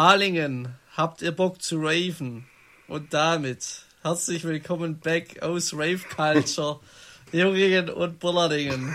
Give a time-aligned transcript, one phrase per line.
[0.00, 2.46] Balingen, habt ihr Bock zu raven?
[2.86, 6.78] Und damit herzlich willkommen back aus Rave Culture,
[7.32, 8.94] Jungingen und Bullardingen.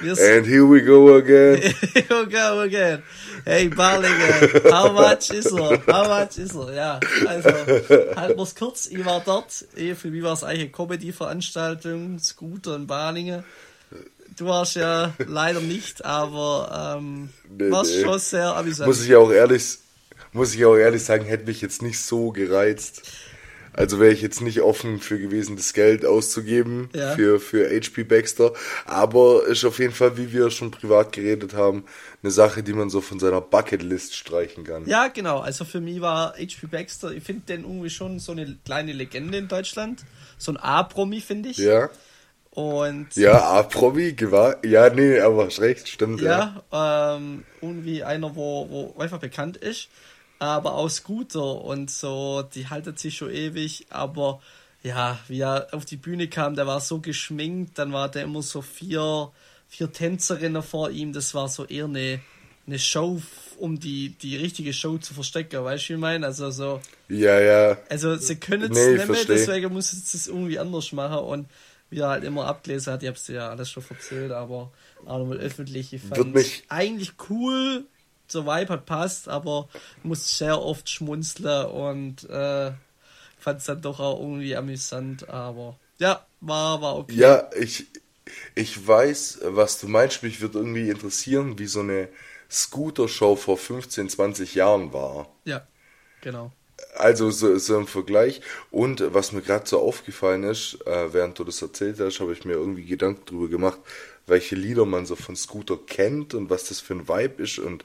[0.00, 1.60] And here we go again.
[1.92, 3.02] here we go again.
[3.44, 5.78] Hey Balingen, how much is er?
[5.86, 6.72] How much is er?
[6.72, 7.50] Ja, also,
[8.16, 8.86] halt wir's kurz.
[8.86, 9.52] Ich war dort.
[9.52, 13.44] Für mich war es eigentlich eine Comedy-Veranstaltung, Scooter in Balingen.
[14.38, 18.04] Du warst ja leider nicht, aber ähm, nee, warst nee.
[18.04, 18.88] schon sehr amüsant.
[18.88, 19.80] Muss ich auch ehrlich,
[20.32, 23.02] muss ich auch ehrlich sagen, hätte mich jetzt nicht so gereizt.
[23.78, 27.14] Also wäre ich jetzt nicht offen für gewesen, das Geld auszugeben ja.
[27.14, 28.52] für, für HP Baxter.
[28.86, 31.84] Aber ist auf jeden Fall, wie wir schon privat geredet haben,
[32.20, 34.84] eine Sache, die man so von seiner Bucketlist streichen kann.
[34.86, 35.38] Ja, genau.
[35.38, 39.38] Also für mich war HP Baxter, ich finde den irgendwie schon so eine kleine Legende
[39.38, 40.02] in Deutschland.
[40.38, 41.58] So ein A-Promi, finde ich.
[41.58, 41.88] Ja.
[42.50, 44.56] Und ja, A-Promi, gewahr.
[44.64, 46.20] Ja, nee, aber recht, stimmt.
[46.20, 47.16] Ja, ja.
[47.16, 49.88] Ähm, irgendwie einer, wo, wo einfach bekannt ist
[50.38, 54.40] aber auch Scooter und so, die haltet sich schon ewig, aber
[54.82, 58.42] ja, wie er auf die Bühne kam, der war so geschminkt, dann war der immer
[58.42, 59.30] so vier,
[59.68, 62.20] vier Tänzerinnen vor ihm, das war so eher eine,
[62.66, 63.20] eine Show,
[63.58, 66.26] um die, die richtige Show zu verstecken, weißt du, wie ich meine?
[66.26, 66.80] Also so.
[67.08, 67.76] Ja, ja.
[67.88, 71.48] Also sie können es nee, nicht mehr, deswegen muss es das irgendwie anders machen und
[71.90, 74.70] wie er halt immer abgelesen hat, ich hab's dir ja alles schon erzählt, aber
[75.06, 77.86] auch nochmal öffentlich, ich fand mich eigentlich cool,
[78.28, 79.68] zur Vibe hat passt, aber
[80.02, 82.72] muss sehr oft schmunzeln und äh,
[83.38, 87.14] fand es dann doch auch irgendwie amüsant, aber ja, war, war okay.
[87.14, 87.86] Ja, ich,
[88.54, 92.08] ich weiß, was du meinst, mich würde irgendwie interessieren, wie so eine
[92.50, 95.28] Scooter-Show vor 15, 20 Jahren war.
[95.44, 95.66] Ja,
[96.20, 96.52] genau.
[96.94, 98.40] Also so, so im Vergleich.
[98.70, 102.44] Und was mir gerade so aufgefallen ist, äh, während du das erzählt hast, habe ich
[102.44, 103.80] mir irgendwie Gedanken darüber gemacht,
[104.28, 107.58] welche Lieder man so von Scooter kennt und was das für ein Vibe ist.
[107.58, 107.84] Und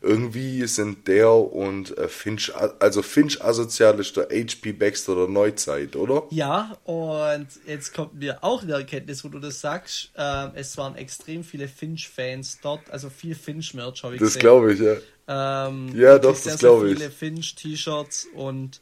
[0.00, 5.96] irgendwie sind der und äh, Finch, also Finch asozial ist der HP Baxter der Neuzeit,
[5.96, 6.24] oder?
[6.30, 10.10] Ja, und jetzt kommt mir auch eine Erkenntnis, wo du das sagst.
[10.16, 14.80] Ähm, es waren extrem viele Finch-Fans dort, also viel Finch-Merch habe ich Das glaube ich,
[14.80, 14.96] ja.
[15.26, 16.98] Ähm, ja, doch, das glaube ich.
[16.98, 18.80] viele Finch-T-Shirts und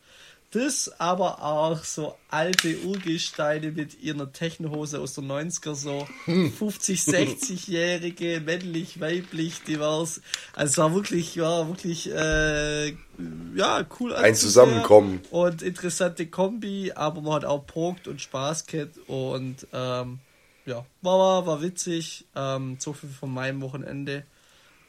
[0.53, 8.41] das, aber auch so alte Urgesteine mit ihrer Technohose aus der 90er, so 50, 60-jährige,
[8.45, 10.21] männlich, weiblich, divers.
[10.55, 12.91] Also es war wirklich, war wirklich, äh,
[13.55, 14.15] ja, cool.
[14.15, 15.21] Ein Zusammenkommen.
[15.31, 20.21] Und interessante Kombi, aber man hat auch Progt und Spaß gehabt und, ähm,
[20.67, 22.27] ja, war, war, war witzig.
[22.37, 24.25] Ähm, so viel von meinem Wochenende.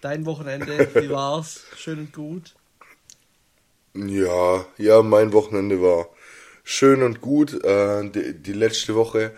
[0.02, 1.62] Dein Wochenende, wie war's?
[1.78, 2.54] Schön und gut.
[3.96, 6.10] Ja, ja, mein Wochenende war
[6.64, 7.64] schön und gut.
[7.64, 9.34] Äh, die, die letzte Woche,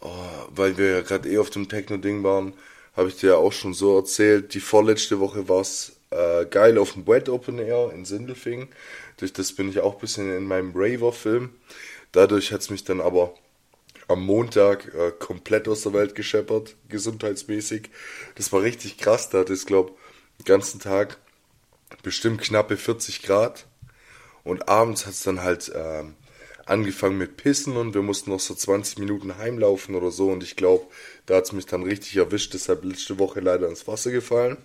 [0.00, 0.08] oh,
[0.50, 2.54] weil wir ja gerade eh auf dem Techno-Ding waren,
[2.96, 4.54] habe ich dir ja auch schon so erzählt.
[4.54, 8.68] Die vorletzte Woche war es äh, geil auf dem Wet Open Air in Sindelfing.
[9.18, 11.50] Durch das bin ich auch ein bisschen in meinem Raver-Film.
[12.12, 13.34] Dadurch hat es mich dann aber
[14.08, 17.90] am Montag äh, komplett aus der Welt gescheppert, gesundheitsmäßig.
[18.36, 19.30] Das war richtig krass.
[19.30, 19.92] Da hatte es, glaube
[20.38, 21.18] den ganzen Tag
[22.02, 23.66] bestimmt knappe 40 Grad.
[24.48, 26.04] Und abends hat es dann halt äh,
[26.64, 30.30] angefangen mit Pissen und wir mussten noch so 20 Minuten heimlaufen oder so.
[30.30, 30.86] Und ich glaube,
[31.26, 32.54] da hat es mich dann richtig erwischt.
[32.54, 34.56] Deshalb letzte Woche leider ins Wasser gefallen.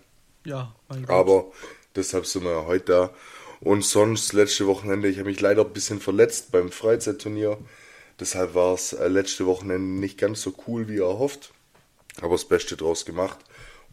[0.45, 1.09] Ja, mein Gott.
[1.09, 1.51] Aber
[1.97, 3.13] deshalb sind wir ja heute da.
[3.59, 7.57] Und sonst, letzte Wochenende, ich habe mich leider ein bisschen verletzt beim Freizeitturnier.
[8.22, 11.51] Deshalb war es äh, letzte Wochenende nicht ganz so cool wie erhofft.
[12.22, 13.39] Aber das Beste draus gemacht.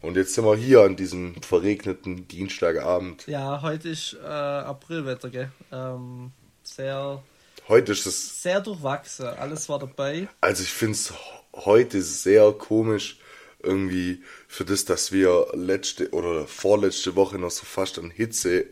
[0.01, 3.27] Und jetzt sind wir hier an diesem verregneten Dienstagabend.
[3.27, 5.51] Ja, heute ist äh, Aprilwetter, gell?
[5.71, 6.31] Ähm,
[6.63, 7.21] sehr.
[7.67, 8.41] Heute ist es.
[8.41, 10.27] Sehr durchwachsen, alles war dabei.
[10.41, 11.13] Also ich finde es
[11.53, 13.19] heute sehr komisch,
[13.61, 18.65] irgendwie für das, dass wir letzte oder vorletzte Woche noch so fast an Hitze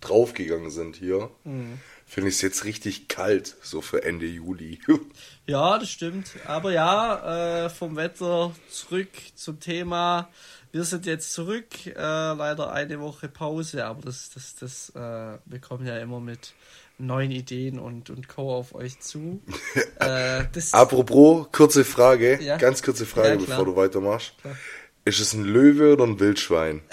[0.00, 1.30] draufgegangen sind hier.
[1.44, 1.78] Mhm
[2.12, 4.78] finde ich es jetzt richtig kalt, so für Ende Juli.
[5.46, 6.32] ja, das stimmt.
[6.46, 10.28] Aber ja, äh, vom Wetter zurück zum Thema.
[10.72, 15.58] Wir sind jetzt zurück, äh, leider eine Woche Pause, aber das, das, das, äh, wir
[15.62, 16.52] kommen ja immer mit
[16.98, 18.56] neuen Ideen und, und Co.
[18.56, 19.40] auf euch zu.
[19.98, 22.58] äh, Apropos, kurze Frage, ja?
[22.58, 24.34] ganz kurze Frage, ja, bevor du weitermachst.
[24.42, 24.56] Klar.
[25.04, 26.82] Ist es ein Löwe oder ein Wildschwein?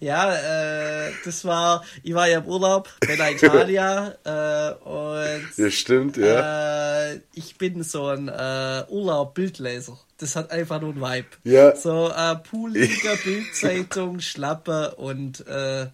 [0.00, 5.56] Ja, äh, das war, ich war ja im Urlaub, Bella Italia, äh, und.
[5.56, 7.10] Ja, stimmt, ja.
[7.10, 9.98] Äh, ich bin so ein äh, Urlaub-Bildleser.
[10.18, 11.28] Das hat einfach nur ein Vibe.
[11.44, 11.74] Ja.
[11.74, 15.88] So, äh, Poolliga, Bildzeitung, Schlappe und, äh,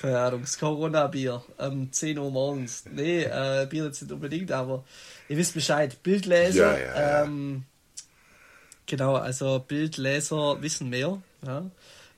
[0.00, 2.84] keine Ahnung, das Corona-Bier, ähm, 10 Uhr morgens.
[2.90, 4.84] Nee, äh, Bier jetzt nicht unbedingt, aber
[5.28, 6.02] ihr wisst Bescheid.
[6.02, 7.22] Bildleser, ja, ja, ja.
[7.22, 7.64] ähm,
[8.86, 11.64] genau, also Bildleser wissen mehr, ja.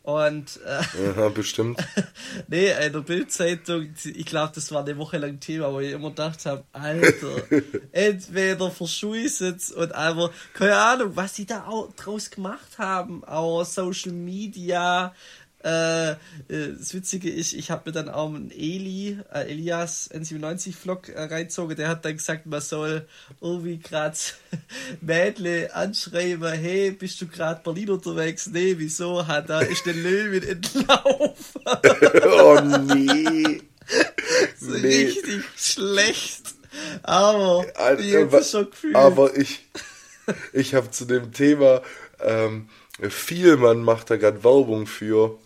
[0.06, 1.84] Und äh, ja, bestimmt.
[2.46, 6.10] nee, in der Bildzeitung, ich glaube, das war eine Woche lang Thema, wo ich immer
[6.10, 7.42] gedacht habe, Alter,
[7.90, 14.12] entweder verschuissen und einfach, keine Ahnung, was die da auch draus gemacht haben, auch Social
[14.12, 15.12] Media,
[15.64, 16.16] äh, äh,
[16.48, 21.76] das Witzige ist, ich habe mir dann auch einen Eli, äh, Elias N97-Vlog äh, reinzogen,
[21.76, 23.06] der hat dann gesagt, man soll
[23.40, 24.16] irgendwie gerade
[25.00, 28.46] Mädle anschreiben, hey, bist du gerade Berlin unterwegs?
[28.46, 29.26] Nee, wieso?
[29.26, 31.62] Hat da ist der Löwen entlaufen.
[31.64, 32.60] oh
[32.94, 33.62] nee.
[34.60, 35.06] so nee.
[35.06, 36.54] Richtig schlecht.
[37.02, 38.94] Aber Alter, ich aber, schon gefühlt.
[38.94, 39.66] Aber ich,
[40.52, 41.82] ich habe zu dem Thema,
[42.20, 42.68] ähm,
[43.00, 45.38] Vielmann macht da gerade Werbung für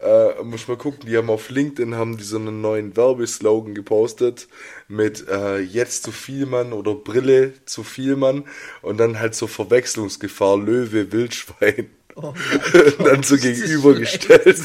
[0.00, 4.48] äh, muss mal gucken, die haben auf LinkedIn haben die so einen neuen Werbeslogan gepostet
[4.88, 8.44] mit äh, jetzt zu viel Mann oder Brille zu viel Mann
[8.82, 11.90] und dann halt so Verwechslungsgefahr Löwe Wildschwein.
[12.14, 12.32] Oh
[13.04, 14.58] dann so gegenübergestellt.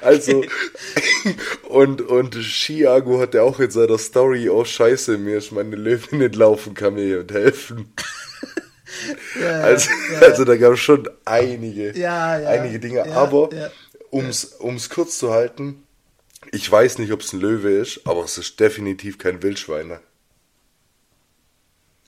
[0.00, 0.42] also
[1.68, 6.20] und und Chiago hat ja auch in seiner Story oh scheiße mir ist meine Löwin
[6.20, 7.92] nicht laufen kann mir und helfen.
[9.40, 10.20] Ja, also, ja.
[10.20, 13.50] also da gab es schon einige, ja, einige Dinge, aber
[14.14, 15.82] um's, um's kurz zu halten,
[16.52, 19.98] ich weiß nicht, ob es ein Löwe ist, aber es ist definitiv kein Wildschwein.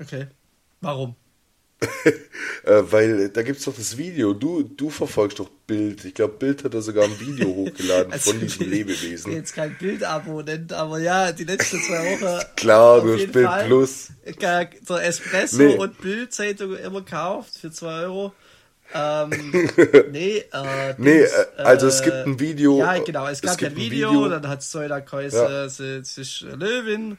[0.00, 0.28] Okay.
[0.80, 1.16] Warum?
[2.64, 4.34] äh, weil da gibt es doch das Video.
[4.34, 6.04] Du, du verfolgst doch Bild.
[6.04, 9.32] Ich glaube, Bild hat da sogar ein Video hochgeladen also, von diesem Lebewesen.
[9.32, 12.44] Jetzt kein Bild-Abonnent, aber ja, die letzten zwei Wochen.
[12.56, 14.08] Klar, du hast Bild Fall Plus.
[14.40, 14.70] Der
[15.04, 15.76] Espresso nee.
[15.76, 18.32] und Bild-Zeitung immer gekauft für 2 Euro.
[18.94, 19.30] Ähm,
[20.10, 21.28] nee, äh, nee, äh,
[21.58, 22.78] also es gibt ein Video.
[22.78, 25.64] Ja, genau, es gab es ein, Video, Video, dann hat Zoila Kreuse, ja.
[25.64, 25.80] es
[26.18, 27.12] ist Löwin.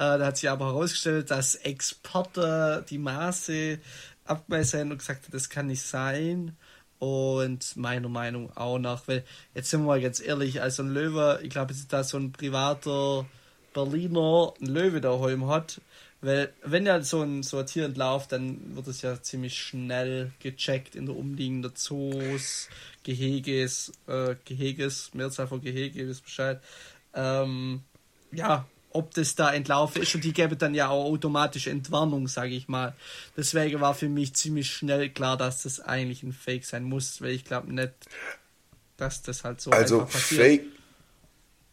[0.00, 3.78] Äh, da hat sich aber herausgestellt, dass Exporter die Maße
[4.24, 6.56] abgemessen haben und gesagt hat, das kann nicht sein.
[6.98, 9.24] Und meiner Meinung auch nach, weil
[9.54, 12.18] jetzt sind wir mal ganz ehrlich, also ein Löwe, ich glaube, es ist da so
[12.18, 13.26] ein privater
[13.72, 15.80] Berliner ein Löwe daheim hat,
[16.22, 20.32] weil, wenn ja so ein, so ein Tier entlauft, dann wird es ja ziemlich schnell
[20.40, 22.68] gecheckt in der umliegenden Zoos,
[23.02, 26.60] Geheges, äh, Geheges, Mehrzahl von Gehege, wisst Bescheid.
[27.14, 27.82] Ähm,
[28.32, 32.54] ja, ob das da entlaufen ist und die gäbe dann ja auch automatische Entwarnung, sage
[32.54, 32.94] ich mal.
[33.36, 37.30] Deswegen war für mich ziemlich schnell klar, dass das eigentlich ein Fake sein muss, weil
[37.30, 37.92] ich glaube nicht,
[38.96, 40.42] dass das halt so also einfach passiert.
[40.42, 40.79] Fake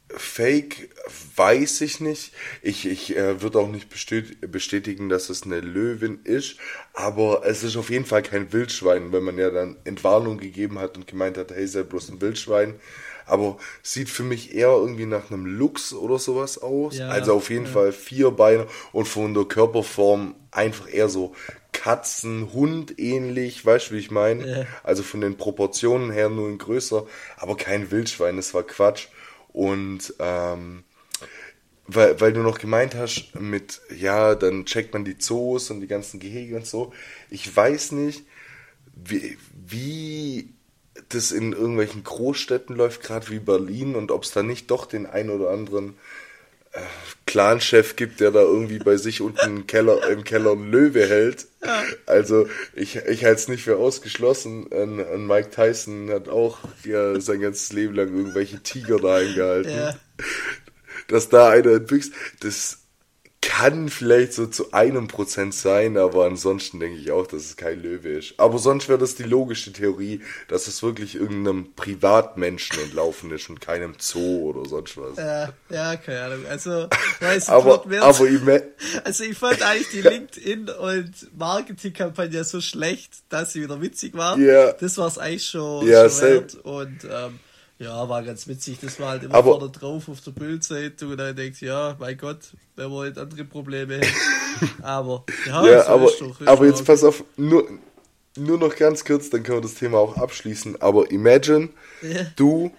[0.09, 0.89] Fake
[1.35, 2.31] weiß ich nicht.
[2.61, 6.57] Ich, ich äh, würde auch nicht bestätigen, dass es eine Löwin ist,
[6.93, 10.97] aber es ist auf jeden Fall kein Wildschwein, wenn man ja dann Entwarnung gegeben hat
[10.97, 12.75] und gemeint hat, hey, sei bloß ein Wildschwein.
[13.25, 16.97] Aber sieht für mich eher irgendwie nach einem Luchs oder sowas aus.
[16.97, 17.71] Ja, also auf jeden ja.
[17.71, 21.35] Fall vier Beine und von der Körperform einfach eher so
[21.73, 24.47] Katzen, Hund ähnlich, weißt du, wie ich meine?
[24.47, 24.65] Ja.
[24.83, 27.05] Also von den Proportionen her nur ein größer,
[27.35, 29.09] aber kein Wildschwein, das war Quatsch.
[29.57, 30.83] Und ähm,
[31.87, 35.87] weil, weil du noch gemeint hast, mit, ja, dann checkt man die Zoos und die
[35.87, 36.93] ganzen Gehege und so.
[37.31, 38.23] Ich weiß nicht,
[38.93, 40.53] wie, wie
[41.09, 45.07] das in irgendwelchen Großstädten läuft, gerade wie Berlin, und ob es da nicht doch den
[45.07, 45.95] ein oder anderen
[46.73, 46.81] äh,
[47.37, 51.45] Clanchef gibt, der da irgendwie bei sich unten im Keller, im Keller einen Löwe hält.
[51.63, 51.83] Ja.
[52.07, 54.65] Also ich, ich halte es nicht für ausgeschlossen.
[54.71, 59.69] Ein, ein Mike Tyson hat auch ja, sein ganzes Leben lang irgendwelche Tiger daheim gehalten.
[59.69, 59.95] Ja.
[61.09, 62.79] Dass da einer entwächst, das
[63.47, 67.81] kann vielleicht so zu einem Prozent sein, aber ansonsten denke ich auch, dass es kein
[67.81, 68.33] Löwe ist.
[68.37, 73.61] Aber sonst wäre das die logische Theorie, dass es wirklich irgendeinem Privatmenschen entlaufen ist und
[73.61, 75.17] keinem Zoo oder sonst was.
[75.17, 76.45] Ja, ja keine Ahnung.
[76.49, 76.89] Also,
[77.21, 78.41] weiß aber, aber ich
[79.05, 84.37] also ich fand eigentlich die LinkedIn und Marketingkampagne so schlecht, dass sie wieder witzig war.
[84.37, 84.73] Ja.
[84.73, 86.55] Das war es eigentlich schon, ja, schon wert.
[86.63, 87.39] Und ähm,
[87.79, 88.79] ja, war ganz witzig.
[88.81, 92.17] Das war halt immer aber, vorne drauf auf der Bildzeitung und dann denkt ja, mein
[92.17, 92.39] Gott,
[92.75, 94.13] wenn wir halt andere Probleme hätten.
[94.83, 97.67] aber, ja, ja so aber, ist doch, aber jetzt pass auf, nur,
[98.35, 100.81] nur noch ganz kurz, dann können wir das Thema auch abschließen.
[100.81, 101.69] Aber imagine,
[102.01, 102.25] ja.
[102.35, 102.71] du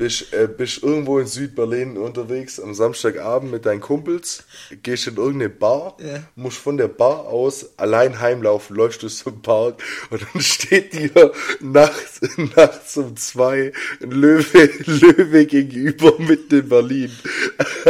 [0.00, 4.44] bist, äh, bist irgendwo in Südberlin unterwegs am Samstagabend mit deinen Kumpels,
[4.82, 6.22] gehst in irgendeine Bar, ja.
[6.36, 10.94] musst von der Bar aus allein heimlaufen, läufst durch so einen Park und dann steht
[10.94, 12.22] dir nachts,
[12.56, 17.12] nachts um zwei ein Löwe, Löwe gegenüber mitten in Berlin.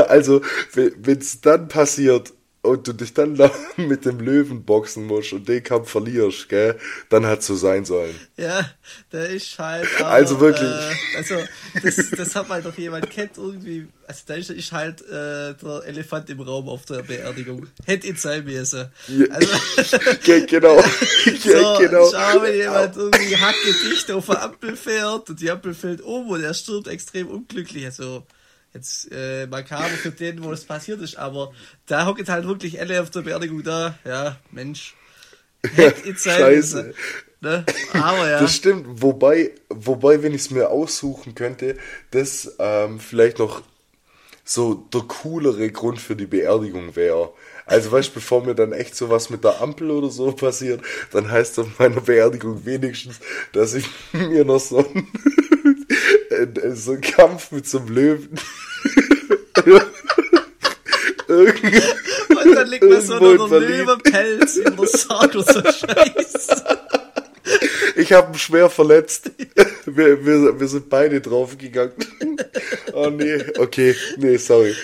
[0.08, 0.42] Also,
[0.74, 5.48] wenn es dann passiert, und du dich dann da mit dem Löwen boxen musst und
[5.48, 8.14] den Kampf verlierst, gell, dann hat so sein sollen.
[8.36, 8.70] Ja,
[9.12, 9.88] der ist halt.
[9.98, 10.68] Aber, also wirklich.
[10.68, 11.36] Äh, also,
[11.82, 13.88] das, das hat mal doch jemand kennt irgendwie.
[14.06, 17.66] Also, da ist, ist halt äh, der Elefant im Raum auf der Beerdigung.
[17.86, 18.90] Hätte ihn sein müssen.
[19.08, 19.26] Ja.
[19.30, 19.98] Also,
[20.46, 20.82] genau.
[20.82, 22.10] so, genau.
[22.10, 26.28] Schau, wenn jemand irgendwie hacke dicht auf der Ampel fährt und die Ampel fällt um
[26.28, 27.86] und er stirbt extrem unglücklich.
[27.86, 28.26] Also,
[28.74, 31.52] jetzt äh, makaber für den, wo es passiert ist, aber
[31.86, 33.98] da hocken halt wirklich alle auf der Beerdigung da.
[34.04, 34.94] Ja, Mensch.
[36.16, 36.94] Scheiße.
[37.40, 37.64] Ne?
[37.94, 38.40] Aber ja.
[38.40, 41.76] Das stimmt, wobei, wobei, wenn ich es mir aussuchen könnte,
[42.10, 43.62] das ähm, vielleicht noch
[44.44, 47.32] so der coolere Grund für die Beerdigung wäre.
[47.66, 51.30] Also weißt du, bevor mir dann echt sowas mit der Ampel oder so passiert, dann
[51.30, 53.20] heißt auf meiner Beerdigung wenigstens,
[53.52, 55.79] dass ich mir noch so ein
[56.74, 58.38] so ein Kampf mit so einem Löwen.
[61.28, 66.78] Und dann liegt man so noch ein Löwenpelz in der Sarg oder so Scheiße.
[67.96, 69.30] Ich habe ihn schwer verletzt.
[69.86, 71.94] Wir, wir, wir sind beide draufgegangen.
[72.92, 74.74] Oh nee, okay, nee, sorry.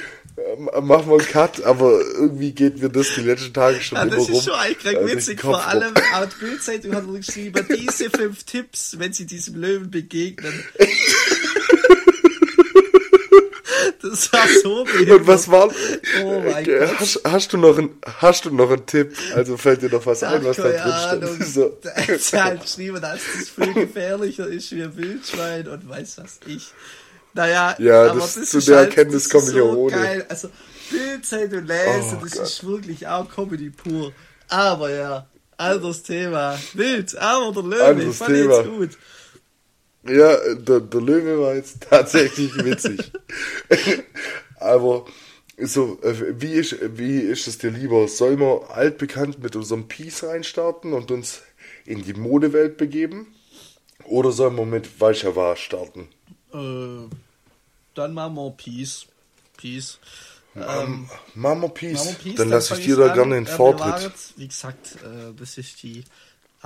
[0.83, 4.17] Machen wir einen Cut, aber irgendwie geht mir das die letzten Tage schon ja, immer
[4.17, 4.27] rum.
[4.27, 8.99] Das ist schon eigentlich also witzig, vor allem laut Bildzeitung hat geschrieben, diese fünf Tipps,
[8.99, 10.53] wenn sie diesem Löwen begegnen.
[14.11, 15.21] Das war so behindert.
[15.21, 15.69] Und was war?
[16.23, 16.99] Oh mein Gott.
[16.99, 19.17] Hast, hast, du noch ein, hast du noch einen Tipp?
[19.35, 21.49] Also fällt dir noch was Ach, ein, was da drin steht?
[21.49, 21.79] So.
[21.83, 26.41] Da ist halt geschrieben, dass das viel gefährlicher ist wie ein Wildschwein und weiß was
[26.47, 26.73] ich.
[27.35, 29.95] Naja, ja, aber das, das zu der halt, Erkenntnis komme ich so ohne.
[29.95, 30.27] Geil.
[30.29, 30.49] Also,
[30.91, 32.43] Bildzeit und Lese, oh, das Gott.
[32.43, 34.13] ist wirklich auch Comedy pur.
[34.49, 35.27] Aber ja,
[35.59, 36.59] anderes Thema.
[36.75, 38.91] Wild, aber der Löwe, fand jetzt gut.
[40.09, 43.13] Ja, der, der Löwe war jetzt tatsächlich witzig.
[44.61, 45.07] Aber
[45.59, 48.09] so, äh, wie ist, wie ist es dir lieber?
[48.09, 51.43] Sollen wir altbekannt mit unserem Peace reinstarten und uns
[51.85, 53.35] in die Modewelt begeben?
[54.05, 56.09] Oder sollen wir mit Walchawa starten?
[56.53, 57.09] Äh,
[57.95, 59.07] dann machen wir Peace.
[59.57, 59.99] Peace.
[60.55, 62.15] Ähm, machen wir Peace.
[62.17, 62.35] Peace.
[62.37, 64.13] Dann, dann lasse ich dir da gerne den Vortritt.
[64.37, 66.05] Wie gesagt, äh, das ist die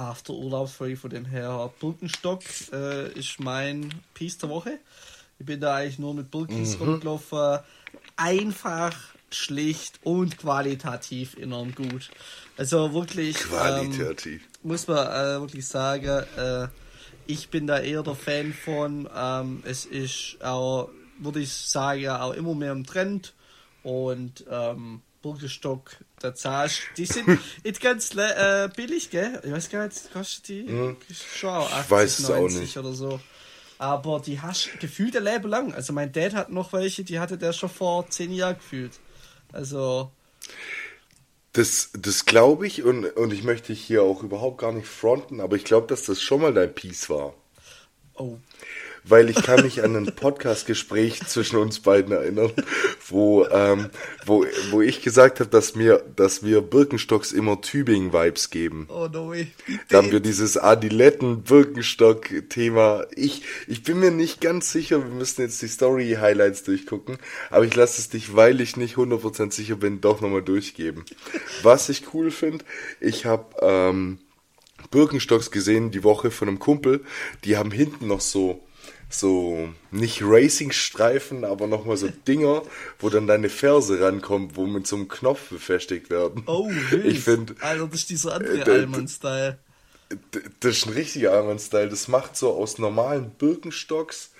[0.00, 2.42] After-Urlaubsfolge von den Herr Birkenstock
[2.73, 4.78] äh, ist mein Piece der Woche.
[5.38, 6.85] Ich bin da eigentlich nur mit Birkis mhm.
[6.85, 7.59] rumgelaufen.
[8.16, 8.97] Einfach,
[9.30, 12.11] schlicht und qualitativ enorm gut.
[12.57, 13.37] Also wirklich.
[13.37, 14.42] Qualitativ.
[14.42, 16.69] Ähm, muss man äh, wirklich sagen, äh,
[17.26, 19.09] ich bin da eher der Fan von.
[19.14, 23.35] Ähm, es ist auch, würde ich sagen, auch immer mehr im Trend.
[23.83, 27.27] Und ähm, Birkenstock, der zahlst Die sind
[27.65, 29.41] nicht ganz äh, billig, gell?
[29.45, 30.97] Ich weiß gar nicht, kostet die hm.
[31.35, 33.21] schon 80, weiß 90 oder so.
[33.79, 35.73] Aber die hast du gefühlt ein Leben lang.
[35.73, 38.93] Also mein Dad hat noch welche, die hatte der schon vor 10 Jahren gefühlt.
[39.53, 40.11] Also.
[41.53, 45.57] Das, das glaube ich und, und ich möchte hier auch überhaupt gar nicht fronten, aber
[45.57, 47.35] ich glaube, dass das schon mal dein Piece war.
[48.15, 48.37] Oh,
[49.04, 52.52] weil ich kann mich an ein Podcast-Gespräch zwischen uns beiden erinnern,
[53.09, 53.90] wo, ähm,
[54.26, 58.87] wo, wo ich gesagt habe, dass mir, dass wir Birkenstocks immer Tübingen-Vibes geben.
[58.88, 59.49] Oh no way.
[59.88, 63.07] Da haben wir dieses Adiletten-Birkenstock-Thema.
[63.14, 67.19] Ich, ich bin mir nicht ganz sicher, wir müssen jetzt die Story-Highlights durchgucken,
[67.50, 71.04] aber ich lasse es dich, weil ich nicht 100% sicher bin, doch nochmal durchgeben.
[71.62, 72.64] Was ich cool finde,
[73.00, 74.19] ich habe ähm,
[74.90, 77.04] Birkenstocks gesehen die Woche von einem Kumpel,
[77.45, 78.61] die haben hinten noch so
[79.11, 82.62] so nicht Racing-Streifen, aber nochmal so Dinger,
[82.99, 86.45] wo dann deine Ferse rankommt, wo mit so einem Knopf befestigt werden.
[86.47, 87.05] Oh, wild.
[87.05, 87.55] Ich finde.
[87.61, 89.59] Alter, das ist dieser andere äh, Allmann-Style.
[90.61, 91.88] Das ist ein richtiger Allmann-Style.
[91.88, 94.31] Das macht so aus normalen Birkenstocks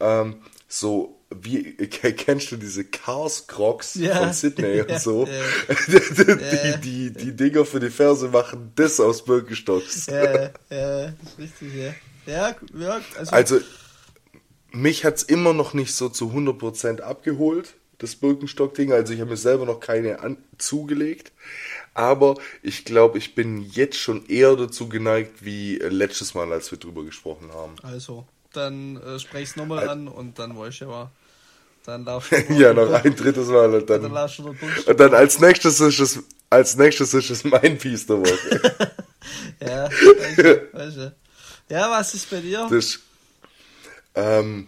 [0.00, 0.36] ähm,
[0.68, 4.16] so wie kennst du diese Cars Crocs ja.
[4.16, 5.26] von Sydney und so?
[5.26, 6.76] Ja.
[6.78, 10.06] die, die, die Dinger für die Ferse machen das aus Birkenstocks.
[10.06, 11.94] Ja, ja, ist richtig, ja.
[12.26, 13.60] Ja, ja also, also
[14.72, 18.92] mich hat es immer noch nicht so zu 100% abgeholt, das Birkenstock-Ding.
[18.92, 21.32] Also ich habe mir selber noch keine an zugelegt.
[21.94, 26.78] Aber ich glaube, ich bin jetzt schon eher dazu geneigt, wie letztes Mal, als wir
[26.78, 27.74] drüber gesprochen haben.
[27.82, 31.10] Also, dann äh, sprech's nochmal Al an und dann weiß ich ja
[31.86, 34.04] Dann laufst du Ja, noch ein drittes Mal und dann.
[34.04, 34.30] Und dann,
[34.86, 36.18] und dann als nächstes ist es,
[36.50, 38.60] als nächstes ist es mein Piece der Woche.
[39.60, 41.16] ja, weißt du, weißt du.
[41.70, 42.68] Ja, was ist bei dir?
[42.70, 42.98] Das,
[44.16, 44.66] ähm,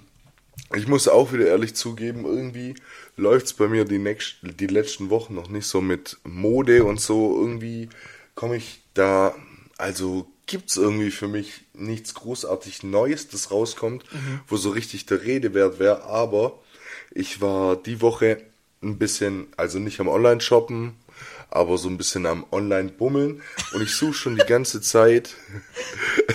[0.75, 2.75] ich muss auch wieder ehrlich zugeben, irgendwie
[3.17, 7.01] läuft es bei mir die, nächst, die letzten Wochen noch nicht so mit Mode und
[7.01, 7.41] so.
[7.41, 7.89] Irgendwie
[8.35, 9.35] komme ich da,
[9.79, 14.41] also gibt es irgendwie für mich nichts großartig Neues, das rauskommt, mhm.
[14.47, 16.05] wo so richtig der Rede wert wäre.
[16.05, 16.59] Aber
[17.11, 18.43] ich war die Woche
[18.83, 20.95] ein bisschen, also nicht am Online-Shoppen,
[21.51, 23.43] aber so ein bisschen am Online-Bummeln.
[23.73, 25.35] Und ich suche schon die ganze Zeit.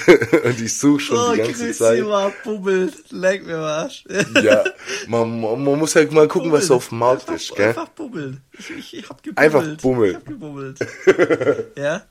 [0.44, 2.04] und ich suche schon Oh, die ganze grüß Zeit.
[2.04, 3.12] mal, bummelt.
[3.12, 4.04] Leck mir was.
[4.42, 4.64] Ja,
[5.08, 7.70] man, man man muss halt mal gucken, was auf dem Markt einfach, ist, gell?
[7.70, 8.42] Einfach bummeln.
[8.58, 9.56] Ich, ich, hab gebummelt.
[9.56, 10.12] Einfach bummeln.
[10.12, 10.80] Ich hab gebummelt.
[11.78, 12.04] ja?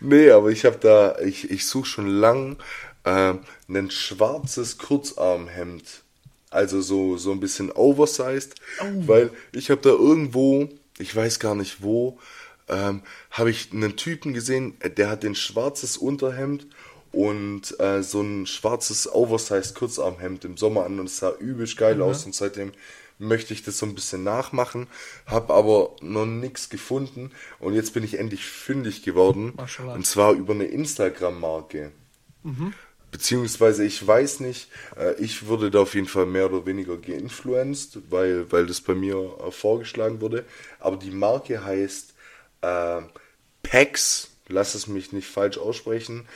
[0.00, 2.56] Nee, aber ich habe da, ich, ich suche schon lang
[3.04, 6.02] ähm, ein schwarzes Kurzarmhemd.
[6.50, 8.56] Also so, so ein bisschen oversized,
[9.06, 12.18] weil ich habe da irgendwo, ich weiß gar nicht wo,
[12.70, 16.66] ähm, habe ich einen Typen gesehen, äh, der hat ein schwarzes Unterhemd
[17.12, 22.00] und äh, so ein schwarzes oversized Kurzarmhemd im Sommer an und es sah übelst geil
[22.00, 22.72] aus und seitdem
[23.18, 24.86] möchte ich das so ein bisschen nachmachen,
[25.26, 29.94] habe aber noch nichts gefunden und jetzt bin ich endlich fündig geworden Maschallah.
[29.94, 31.92] und zwar über eine Instagram-Marke.
[33.10, 37.98] Beziehungsweise ich weiß nicht, äh, ich wurde da auf jeden Fall mehr oder weniger geinfluenced,
[38.08, 40.44] weil, weil das bei mir äh, vorgeschlagen wurde.
[40.78, 42.14] Aber die Marke heißt
[42.62, 43.00] äh,
[43.62, 46.26] PEX, lass es mich nicht falsch aussprechen,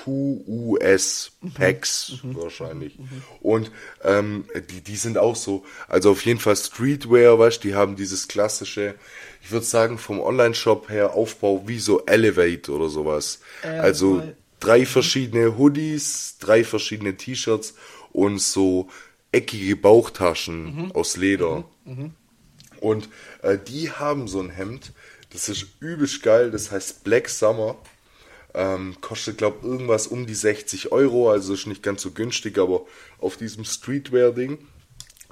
[0.00, 2.98] P-E-Q-U-S, PEX wahrscheinlich.
[3.40, 3.70] Und
[4.04, 8.28] ähm, die, die sind auch so, also auf jeden Fall Streetwear, weißt die haben dieses
[8.28, 8.94] klassische,
[9.42, 13.40] ich würde sagen vom Online-Shop her Aufbau wie so Elevate oder sowas.
[13.62, 17.74] also weil- drei verschiedene Hoodies, drei verschiedene T-Shirts
[18.12, 18.88] und so
[19.32, 21.64] eckige Bauchtaschen aus Leder.
[22.80, 23.08] Und
[23.46, 24.92] äh, die haben so ein Hemd,
[25.30, 27.76] das ist übelst geil, das heißt Black Summer.
[28.54, 32.86] Ähm, kostet, glaube irgendwas um die 60 Euro, also ist nicht ganz so günstig, aber
[33.18, 34.58] auf diesem Streetwear-Ding.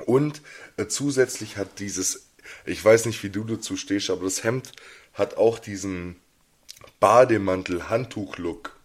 [0.05, 0.43] Und
[0.77, 2.29] äh, zusätzlich hat dieses,
[2.67, 4.73] ich weiß nicht, wie du dazu stehst, aber das Hemd
[5.15, 6.17] hat auch diesen
[7.01, 8.77] Bademantel-Handtuch-Look.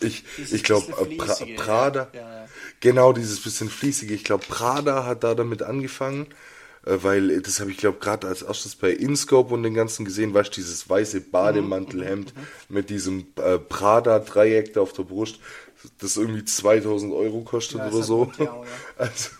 [0.00, 1.64] Ich, Dieses ich glaube, bisschen pra.
[1.64, 2.48] Prada, Ja, ja.
[2.80, 4.12] genau dieses bisschen fließige.
[4.12, 6.34] Ich glaube, Prada hat da damit angefangen, äh,
[6.84, 10.34] weil äh, das habe ich glaube gerade als erstes bei InScope und den ganzen gesehen,
[10.34, 12.34] weißt du, dieses weiße Mhm, Bademantelhemd
[12.68, 15.38] mit diesem äh, Prada-Dreieck da auf der Brust,
[15.98, 18.30] das irgendwie 2000 Euro kostet Ja, oder so.
[18.30, 18.82] gut, ja, oder?
[18.98, 19.30] Also,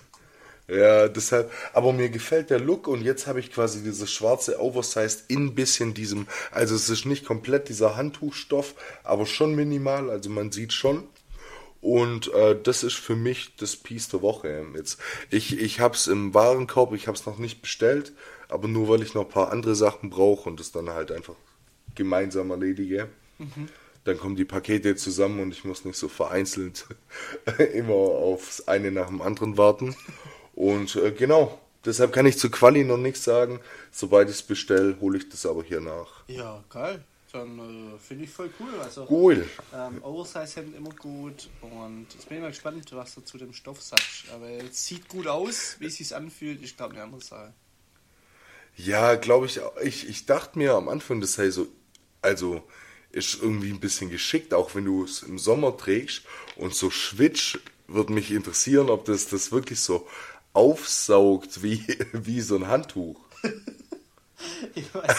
[0.69, 5.25] ja, deshalb, aber mir gefällt der Look und jetzt habe ich quasi dieses schwarze Oversized
[5.29, 10.53] in bisschen diesem, also es ist nicht komplett dieser Handtuchstoff, aber schon minimal, also man
[10.53, 11.05] sieht schon.
[11.83, 14.65] Und äh, das ist für mich das Piece der Woche.
[14.77, 18.13] Jetzt, ich ich habe es im Warenkorb, ich habe es noch nicht bestellt,
[18.49, 21.35] aber nur weil ich noch ein paar andere Sachen brauche und es dann halt einfach
[21.97, 23.09] gemeinsam erledige.
[24.05, 26.87] Dann kommen die Pakete zusammen und ich muss nicht so vereinzelt
[27.75, 29.97] immer aufs eine nach dem anderen warten.
[30.55, 33.59] Und äh, genau, deshalb kann ich zu Quali noch nichts sagen.
[33.91, 36.23] Sobald ich es bestelle, hole ich das aber hier nach.
[36.29, 37.05] Ja, geil.
[37.33, 38.79] Dann äh, finde ich voll cool.
[38.83, 39.49] Also, Cool.
[39.75, 41.49] ähm, Oversize-Hemd immer gut.
[41.63, 44.25] Und jetzt bin ich mal gespannt, was du zu dem Stoff sagst.
[44.35, 46.63] Aber es sieht gut aus, wie es sich anfühlt.
[46.63, 47.55] Ich glaube, eine andere Sache.
[48.77, 50.09] Ja, glaube ich, ich.
[50.09, 51.67] Ich dachte mir am Anfang, das sei so,
[52.21, 52.63] also
[53.11, 56.23] ist irgendwie ein bisschen geschickt, auch wenn du es im Sommer trägst
[56.57, 60.07] und so schwitzt, würde mich interessieren, ob das das wirklich so
[60.55, 63.21] aufsaugt wie, wie so ein Handtuch.
[64.75, 65.17] Ich weiß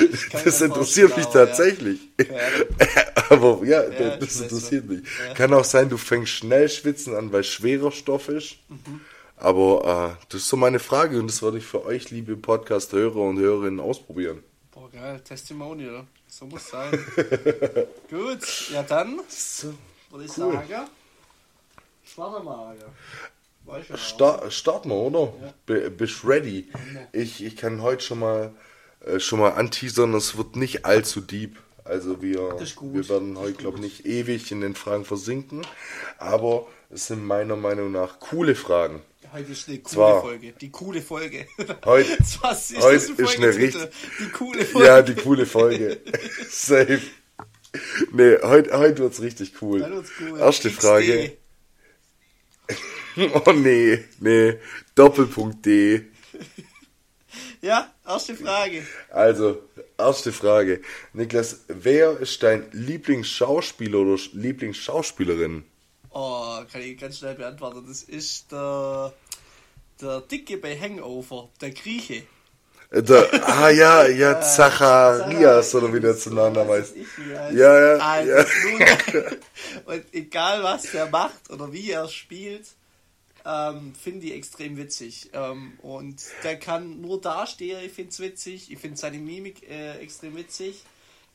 [0.00, 2.00] nicht, ich kann Das interessiert mich aber tatsächlich.
[2.18, 3.24] Ja.
[3.30, 5.00] Aber ja, Ja, das interessiert mich.
[5.26, 5.34] Ja.
[5.34, 8.56] Kann auch sein, du fängst schnell schwitzen an, weil es schwerer Stoff ist.
[8.68, 9.00] Mhm.
[9.36, 13.16] Aber äh, das ist so meine Frage und das werde ich für euch, liebe Podcast-Hörer
[13.16, 14.42] und Hörerinnen, ausprobieren.
[14.72, 15.20] Boah, geil.
[15.20, 16.04] Testimonial.
[16.28, 16.92] So muss sein.
[18.10, 19.74] gut, ja dann So.
[20.10, 20.52] würde ich Cool.
[20.52, 20.88] sagen,
[22.04, 22.86] schwacher Mager.
[22.86, 22.86] Weiß
[23.88, 25.32] ja Sta starten wir, oder?
[25.42, 25.54] Ja.
[25.66, 26.68] Be bist ready?
[27.12, 28.54] Ich, ich kann heute schon mal
[29.04, 31.56] äh, schon mal anteasern, es wird nicht allzu deep.
[31.84, 35.62] Also wir, wir werden heute, glaube ich, nicht ewig in den Fragen versinken.
[36.18, 39.02] Aber es sind meiner Meinung nach coole Fragen.
[39.32, 40.52] Heute ist eine coole Zwar- Folge.
[40.60, 41.46] Die coole Folge.
[41.84, 44.86] Heute- ist heute ist eine richtig- Die coole Folge.
[44.88, 46.00] Ja, die coole Folge.
[46.48, 47.00] Safe.
[48.12, 50.02] Nee, heute, heute wird's richtig cool.
[50.20, 50.38] Cool.
[50.40, 50.80] Erste XD.
[50.80, 51.36] Frage.
[53.46, 54.58] Oh nee, nee.
[54.94, 56.02] Doppelpunkt D.
[57.62, 58.86] Ja, erste Frage.
[59.10, 59.62] Also,
[59.98, 60.80] erste Frage.
[61.12, 65.64] Niklas, wer ist dein Lieblingsschauspieler oder Sch- Lieblingsschauspielerin?
[66.10, 67.84] Oh, kann ich ganz schnell beantworten.
[67.88, 69.12] Das ist der,
[70.00, 72.22] der Dicke bei Hangover, der Grieche.
[72.90, 76.94] Äh, Der, ah ja, ja, Zacharias oder wie der zu Namen heißt.
[77.52, 78.44] Ja, ja, Also, ja.
[78.44, 79.36] nun-
[79.96, 82.66] Und egal was der macht oder wie er spielt,
[83.46, 85.30] ähm, finde ich extrem witzig.
[85.32, 88.72] Ähm, und der kann nur dastehen, ich finde es witzig.
[88.72, 90.82] Ich finde seine Mimik äh, extrem witzig.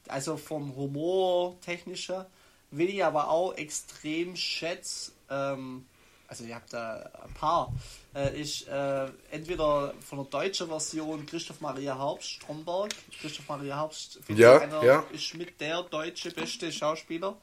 [0.07, 2.29] Also vom Humor technischer.
[2.71, 5.85] Will ich aber auch extrem schätze, ähm,
[6.27, 7.73] also ihr habt da ein paar,
[8.15, 12.91] äh, ist äh, entweder von der deutschen Version Christoph Maria Herbst, Stromberg.
[13.19, 15.03] Christoph Maria Herbst finde Ja, einer, ja.
[15.11, 17.35] ist mit der deutsche beste Schauspieler.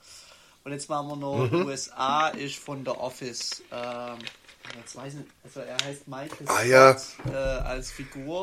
[0.65, 3.63] Und jetzt machen wir noch USA, ist von The Office.
[3.71, 4.19] Ähm,
[4.77, 6.99] jetzt weiß ich nicht, also er heißt Michael Ah, ja.
[6.99, 8.43] Scott, äh, als Figur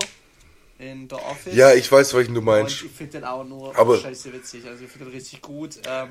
[0.79, 1.55] in The Office.
[1.55, 2.83] Ja, ich weiß, welchen du Und meinst.
[2.83, 4.65] ich finde den auch nur Aber- scheiße witzig.
[4.67, 5.79] Also ich finde den richtig gut.
[5.87, 6.09] Ähm,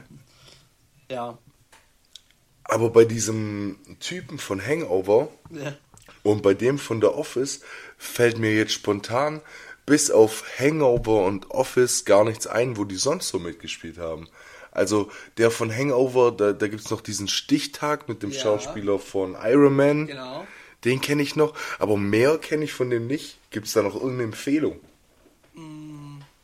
[1.11, 1.39] ja.
[2.65, 5.77] Aber bei diesem Typen von Hangover ja.
[6.23, 7.61] und bei dem von The Office
[7.99, 9.43] fällt mir jetzt spontan
[9.87, 14.29] bis auf Hangover und Office gar nichts ein, wo die sonst so mitgespielt haben.
[14.75, 18.41] Also der von Hangover, da, da gibt es noch diesen Stichtag mit dem Ja.
[18.41, 20.07] Schauspieler von Iron Man.
[20.07, 20.47] Genau.
[20.85, 23.39] Den kenne ich noch, aber mehr kenne ich von dem nicht.
[23.51, 24.81] Gibt es da noch irgendeine Empfehlung?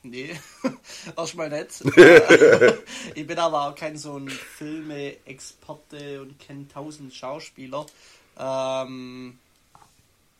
[0.02, 0.34] Nee,
[1.16, 1.82] erstmal nicht.
[3.14, 7.84] Ich bin aber auch kein so ein Filme-Experte und kenne tausend Schauspieler.
[8.38, 9.38] Ähm,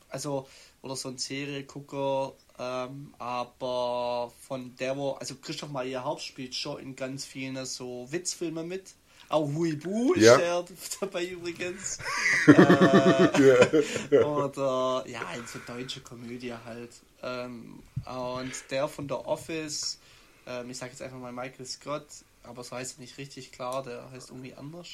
[0.08, 0.48] also,
[0.82, 2.32] oder so ein Seriegucker.
[2.60, 8.06] Ähm, aber von der, wo, also Christoph Maria Haupt spielt schon in ganz vielen so
[8.10, 8.92] Witzfilmen mit.
[9.30, 10.36] Auch Huibu ist Ja.
[10.36, 10.64] der
[11.00, 11.98] dabei übrigens.
[12.48, 16.90] äh, oder ja, in so deutsche Komödie halt.
[17.22, 19.98] Ähm, und der von der Office,
[20.46, 22.08] ähm, ich sage jetzt einfach mal Michael Scott,
[22.42, 24.88] aber so heißt er nicht richtig klar, der heißt irgendwie anders.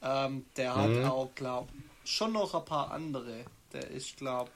[0.00, 1.68] Ähm, der hat auch, glaub,
[2.04, 3.44] schon noch ein paar andere.
[3.72, 4.50] Der ist, glaub,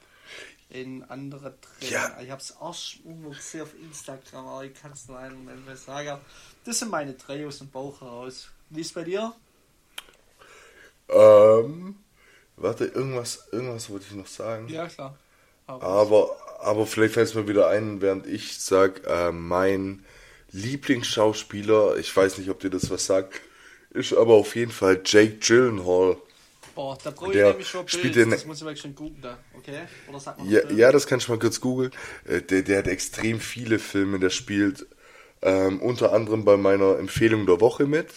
[0.70, 1.90] in andere drin.
[1.90, 2.18] Ja.
[2.22, 5.37] Ich habe es auch schon irgendwo gesehen auf Instagram, aber ich kann es nur einen
[5.37, 6.20] Moment mehr sagen.
[6.64, 8.48] Das sind meine drei aus dem Bauch heraus.
[8.70, 9.35] Wie ist bei dir?
[11.09, 11.96] Ähm,
[12.56, 14.68] warte, irgendwas, irgendwas wollte ich noch sagen.
[14.68, 15.16] Ja, klar.
[15.66, 20.04] Aber Aber, aber vielleicht fällt es mir wieder ein, während ich sag, äh, mein
[20.52, 23.40] Lieblingsschauspieler, ich weiß nicht, ob dir das was sagt,
[23.90, 26.16] ist aber auf jeden Fall Jake Gyllenhaal.
[27.03, 28.33] Da brauche ich Der nämlich schon spielt Bild.
[28.33, 29.81] Das muss ich wirklich schon googeln, okay?
[30.09, 31.90] Oder sag mal Ja, ja, das kann ich mal kurz googeln.
[32.27, 34.87] Äh, Der, der hat extrem viele Filme, der spielt
[35.43, 38.09] ähm, unter anderem bei meiner Empfehlung der Woche mit.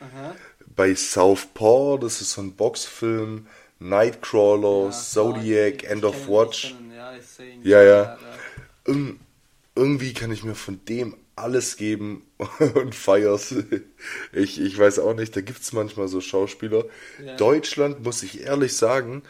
[0.00, 0.34] Aha.
[0.76, 3.46] Bei Southpaw, das ist so ein Boxfilm,
[3.80, 6.74] Nightcrawler, Ja, Zodiac, End of Watch.
[6.96, 7.12] Ja.
[7.62, 8.18] Ja, ja.
[8.86, 9.16] Irg
[9.76, 12.22] irgendwie kann ich mir von dem alles geben
[12.74, 13.54] und feier's.
[14.32, 16.84] Ich, ich weiß auch nicht, da gibt's manchmal so Schauspieler.
[17.24, 17.36] Ja.
[17.36, 19.22] Deutschland, muss ich ehrlich sagen,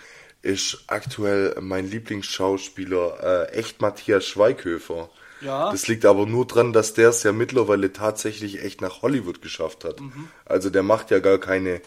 [0.42, 5.10] ist aktuell mein Lieblingsschauspieler äh, echt Matthias Schweighöfer.
[5.40, 5.70] Ja.
[5.70, 9.84] Das liegt aber nur dran, dass der es ja mittlerweile tatsächlich echt nach Hollywood geschafft
[9.84, 10.00] hat.
[10.00, 10.28] Mhm.
[10.44, 11.80] Also der macht ja gar keine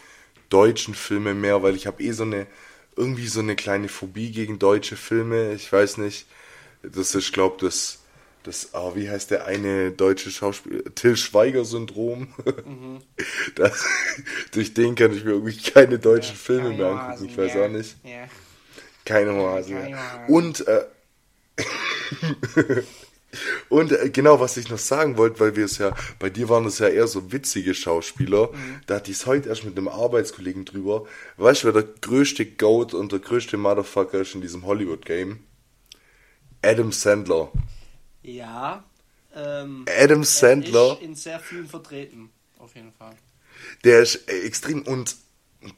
[0.48, 2.46] deutschen Filme mehr, weil ich habe eh so eine
[2.96, 5.52] irgendwie so eine kleine Phobie gegen deutsche Filme.
[5.54, 6.26] Ich weiß nicht.
[6.82, 8.03] Das ist, glaube das
[8.44, 12.28] das ah, wie heißt der eine deutsche Schauspieler Till Schweiger Syndrom.
[12.64, 13.00] Mhm.
[13.56, 13.84] Das,
[14.52, 17.08] durch den kann ich mir irgendwie keine deutschen Filme Keine mehr angucken.
[17.12, 17.64] Hasen, Ich weiß ja.
[17.64, 17.96] auch nicht.
[18.04, 18.28] Ja.
[19.04, 20.28] Keine Keine mehr.
[20.28, 20.84] Und, äh,
[23.68, 26.66] und äh, genau, was ich noch sagen wollte, weil wir es ja, bei dir waren
[26.66, 28.80] es ja eher so witzige Schauspieler, Mhm.
[28.86, 31.06] da hatte ich es heute erst mit einem Arbeitskollegen drüber.
[31.36, 35.40] Weißt du, wer der größte Goat und der größte Motherfucker ist in diesem Hollywood-Game?
[36.62, 37.52] Adam Sandler.
[38.24, 38.82] Ja.
[39.36, 40.92] Ähm, Adam er Sandler.
[40.94, 43.14] ist in sehr vielen vertreten, auf jeden Fall.
[43.84, 45.16] Der ist extrem und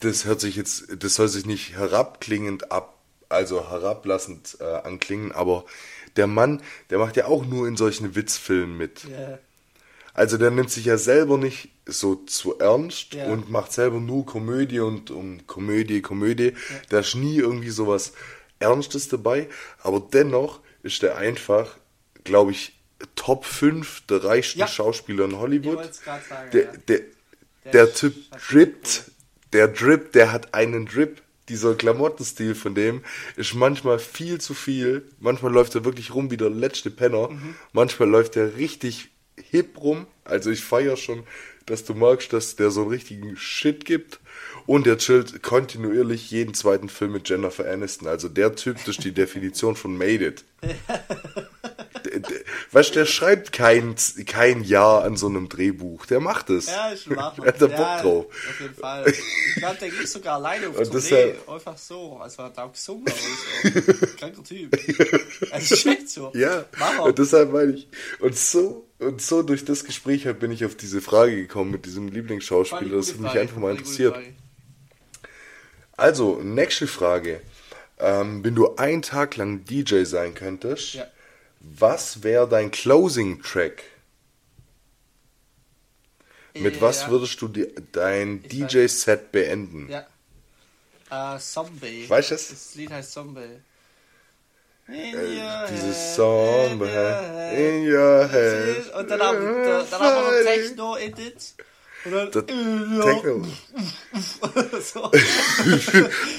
[0.01, 5.65] das hört sich jetzt, das soll sich nicht herabklingend ab, also herablassend äh, anklingen, aber
[6.17, 9.05] der Mann, der macht ja auch nur in solchen Witzfilmen mit.
[9.05, 9.39] Ja.
[10.15, 13.27] Also der nimmt sich ja selber nicht so zu ernst Ja.
[13.27, 16.55] und macht selber nur Komödie und um Komödie, Komödie.
[16.89, 18.13] Da ist nie irgendwie sowas
[18.59, 19.49] Ernstes dabei,
[19.83, 21.77] aber dennoch ist der einfach,
[22.27, 22.73] glaube ich,
[23.15, 24.69] Top 5 der reichsten Ja.
[24.69, 25.95] Schauspieler in Hollywood.
[25.95, 26.51] sagen.
[26.53, 27.01] Der, der,
[27.65, 28.15] Der der Typ
[28.49, 29.11] drippt,
[29.53, 31.23] der Drip, der hat einen Drip.
[31.49, 33.03] Dieser Klamottenstil von dem
[33.37, 35.09] ist manchmal viel zu viel.
[35.21, 37.31] Manchmal läuft er wirklich rum wie der letzte Penner.
[37.31, 37.55] Mhm.
[37.73, 40.07] Manchmal läuft er richtig hip rum.
[40.25, 41.23] Also ich feiere schon,
[41.67, 44.19] dass du magst, dass der so einen richtigen Shit gibt.
[44.67, 48.09] Und der chillt kontinuierlich jeden zweiten Film mit Jennifer Aniston.
[48.09, 50.45] Also der Typ, ist die Definition von Made It.
[52.73, 53.95] Weißt du, der schreibt kein,
[54.27, 56.07] kein Jahr an so einem Drehbuch.
[56.07, 56.67] Der macht es.
[56.67, 57.45] Ja, ist ein Wachmann.
[57.45, 58.27] Der hat da ja, Bock drauf.
[58.27, 59.07] Auf jeden Fall.
[59.09, 61.35] Ich glaube, der geht sogar alleine auf Und Tournee.
[61.47, 62.17] Einfach so.
[62.19, 63.03] Also hat er auch gesungen.
[63.05, 64.07] oder so.
[64.19, 64.79] Kranker Typ.
[65.51, 66.31] Also echt so.
[66.35, 67.03] Ja, Mach er.
[67.05, 67.89] und deshalb meine ich.
[68.21, 71.87] Und so, und so durch das Gespräch halt bin ich auf diese Frage gekommen mit
[71.87, 72.97] diesem ich Lieblingsschauspieler.
[72.97, 74.17] Das hat mich einfach mal ich interessiert.
[75.97, 77.41] Also, nächste Frage.
[77.99, 81.07] Ähm, wenn du einen Tag lang DJ sein könntest, Ja.
[81.79, 83.83] Was wäre dein Closing Track?
[86.55, 87.11] Mit was Ja.
[87.11, 88.43] würdest du die, dein.
[88.43, 89.89] DJ-Set beenden?
[89.91, 90.07] Ja.
[91.35, 92.09] Äh, Zombie.
[92.09, 92.49] Weißt du es?
[92.49, 93.61] Das Lied heißt Zombie.
[94.89, 98.95] In Äh, your dieses Zombie in your head.
[98.95, 101.55] Und dann haben, wir- noch Techno-Edit.
[102.05, 102.31] Und dann.
[102.37, 102.45] Das
[103.23, 103.47] Techno.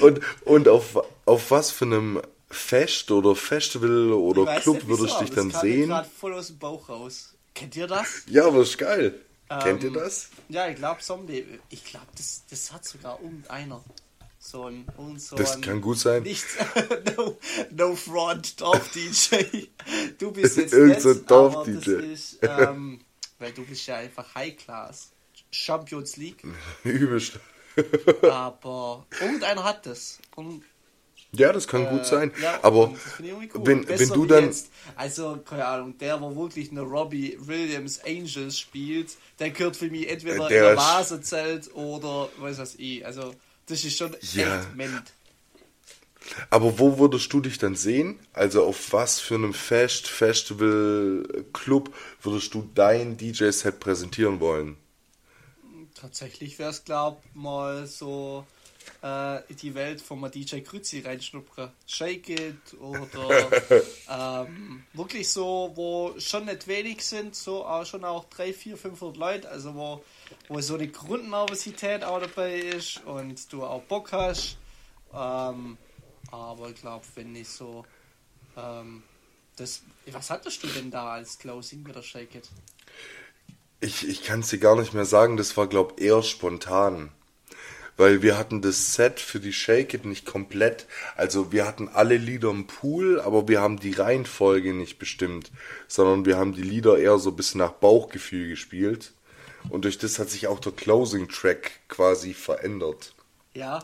[0.00, 5.20] und und auf, auf was für einem Fest oder Festival oder Ich Club nicht, würdest
[5.20, 5.88] du dich dann das sehen?
[5.88, 7.34] grad voll aus dem Bauch raus.
[7.54, 8.22] Kennt ihr das?
[8.26, 9.20] Ja, aber ist geil.
[9.62, 10.28] Kennt ihr Ähm, das?
[10.48, 11.44] Ja, ich glaube Zombie.
[11.70, 13.82] Ich glaube, das, das hat sogar irgendeiner.
[14.40, 16.22] So ein, irgend so Das ein, kann gut sein.
[16.22, 16.44] Nicht,
[17.16, 17.36] no,
[17.70, 19.66] no front, Dorf-DJ.
[20.18, 21.74] Du bist jetzt so nett, aber Dorf-DJ.
[21.74, 23.00] das ist, ähm,
[23.38, 25.10] weil du bist ja einfach High-Class.
[25.50, 26.42] Champions League.
[26.84, 27.40] Übelst.
[28.30, 30.18] Aber irgendeiner hat das.
[30.36, 30.62] Und,
[31.32, 32.32] Ja, das kann gut äh, sein.
[32.42, 33.66] ja, aber ich cool.
[33.66, 34.44] wenn, wenn du dann.
[34.44, 39.90] Jetzt, also, keine Ahnung, der, wo wirklich eine Robbie Williams Angels spielt, der gehört für
[39.90, 43.04] mich entweder Äh, der in ein ist- Vasenzelt oder weiß was ich.
[43.04, 43.34] Also,
[43.66, 44.60] das ist schon Ja.
[44.60, 45.12] echt ment.
[46.50, 48.18] Aber wo würdest du dich dann sehen?
[48.32, 54.76] Also auf was für einem Fest, Festival, Club würdest du dein DJ-Set präsentieren wollen?
[55.94, 58.46] Tatsächlich wäre es, glaub mal so
[59.02, 61.72] äh, in die Welt von DJ Grüzi reinschnuppern.
[61.86, 63.50] Shake It oder
[64.46, 69.16] ähm, wirklich so, wo schon nicht wenig sind, so auch schon auch 3, 4, 500
[69.16, 70.04] Leute, also wo,
[70.48, 74.58] wo so eine Grundnervosität auch dabei ist und du auch Bock hast.
[75.14, 75.78] Ähm,
[76.30, 77.84] aber ich glaube, wenn ich so
[78.56, 79.02] ähm,
[79.56, 82.50] das, was hattest du denn da als Closing mit der Shake It?
[83.80, 87.12] Ich, ich kann es dir gar nicht mehr sagen, das war, glaub eher spontan.
[87.98, 90.86] Weil wir hatten das Set für die Shake It nicht komplett.
[91.16, 95.50] Also wir hatten alle Lieder im Pool, aber wir haben die Reihenfolge nicht bestimmt.
[95.88, 99.12] Sondern wir haben die Lieder eher so ein bisschen nach Bauchgefühl gespielt.
[99.68, 103.12] Und durch das hat sich auch der Closing Track quasi verändert.
[103.54, 103.80] Ja.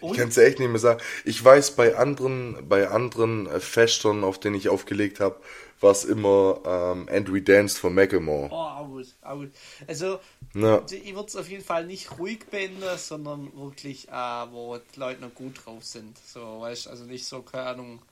[0.00, 1.02] Ich kann es ja echt nicht mehr sagen.
[1.24, 5.36] Ich weiß, bei anderen, bei anderen äh, Festern, auf denen ich aufgelegt habe,
[5.80, 8.48] war es immer ähm, And We Danced von Macklemore.
[8.50, 9.52] Oh, auch gut, auch gut.
[9.86, 10.18] Also,
[10.54, 10.82] Ja.
[10.90, 15.20] ich würde es auf jeden Fall nicht ruhig beenden, sondern wirklich, äh, wo die Leute
[15.20, 16.18] noch gut drauf sind.
[16.18, 18.02] So, weißt du, also nicht so, keine Ahnung,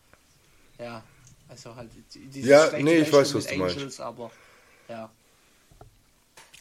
[0.79, 1.02] ja,
[1.48, 3.76] also halt die- diese Ja, schlechte nee, ich weiß, was du meinst.
[3.76, 4.31] Angels, aber
[4.88, 5.11] ja.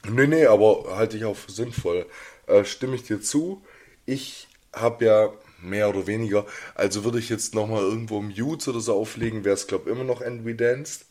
[0.08, 2.06] Nee, nee, aber halte ich auch für sinnvoll.
[2.48, 3.64] Äh, stimme ich dir zu.
[4.06, 5.34] Ich habe ja
[5.66, 9.68] mehr oder weniger, also würde ich jetzt nochmal irgendwo Mute oder so auflegen, wäre es,
[9.68, 11.06] glaube ich, immer noch And We Danced.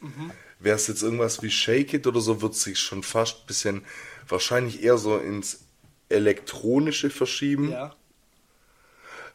[0.61, 3.85] Wäre es jetzt irgendwas wie Shake It oder so, wird sich schon fast ein bisschen,
[4.29, 5.65] wahrscheinlich eher so ins
[6.09, 7.73] Elektronische verschieben.
[7.73, 7.95] Ja.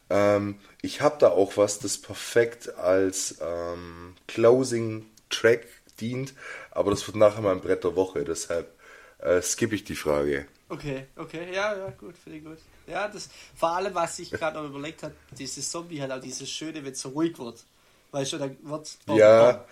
[0.10, 5.68] Ähm, ich habe da auch was, das perfekt als ähm, Closing Track
[6.00, 6.34] dient,
[6.72, 8.74] aber das wird nachher mal ein Brett der Woche, deshalb
[9.20, 10.48] äh, skippe ich die Frage.
[10.70, 12.58] Okay, okay, ja, ja, gut, finde ich gut.
[12.90, 16.50] Ja, das, vor allem, was ich gerade noch überlegt habe, dieses Zombie halt auch dieses
[16.50, 17.64] Schöne, wenn es so ruhig wird.
[18.12, 19.64] Weißt du, dann wird Ja.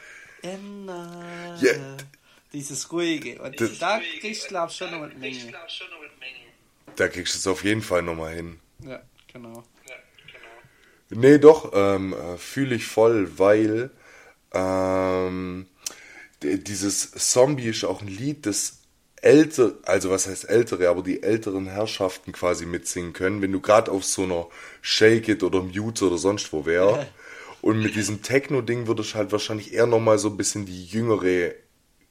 [0.44, 1.56] Emma.
[1.60, 1.74] Ja.
[2.54, 3.42] Dieses Ruhige.
[3.42, 5.52] Und Das- da kriegst du, glaube ich, schon noch eine Menge.
[6.96, 8.60] Da kriegst du es auf jeden Fall nochmal hin.
[8.84, 9.02] Ja,
[9.32, 9.64] genau.
[11.10, 13.90] Nee, doch, ähm, äh, fühle ich voll, weil
[14.54, 15.66] ähm,
[16.42, 18.80] dieses Zombie ist auch ein Lied, das
[19.28, 23.92] älter, also was heißt ältere, aber die älteren Herrschaften quasi mitsingen können, wenn du gerade
[23.92, 24.48] auf so einer
[24.82, 27.06] Shake It oder Mute oder sonst wo wär.
[27.62, 31.52] Und mit diesem Techno-Ding würde ich halt wahrscheinlich eher nochmal so ein bisschen die jüngere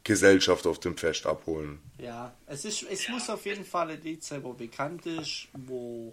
[0.05, 1.79] Gesellschaft auf dem Fest abholen.
[1.99, 6.13] Ja, es, ist, es muss auf jeden Fall ein Lied sein, wo bekannt ist, wo,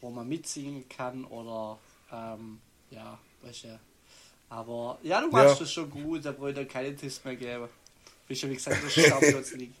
[0.00, 1.78] wo man mitsingen kann oder,
[2.12, 2.58] ähm,
[2.90, 3.80] ja, weißt du.
[4.48, 5.64] Aber, ja, du machst Ja.
[5.64, 7.68] das schon gut, da wollte keine Tipps mehr geben.
[8.26, 9.74] Wie gesagt, das Champions League.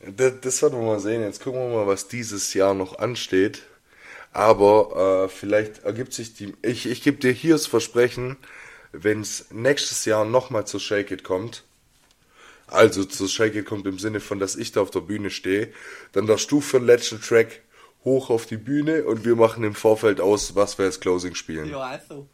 [0.00, 1.22] Das, das werden wir mal sehen.
[1.22, 3.62] Jetzt gucken wir mal, was dieses Jahr noch ansteht.
[4.32, 6.54] Aber äh, vielleicht ergibt sich die.
[6.62, 8.36] Ich, ich gebe dir hier das Versprechen,
[8.92, 11.64] wenn es nächstes Jahr nochmal zur Shake It kommt,
[12.66, 15.72] also zur Shake It kommt im Sinne von, dass ich da auf der Bühne stehe,
[16.12, 17.62] dann darfst du für den letzten Track
[18.04, 21.70] hoch auf die Bühne und wir machen im Vorfeld aus, was wir als Closing spielen.
[21.70, 22.26] Ja, also.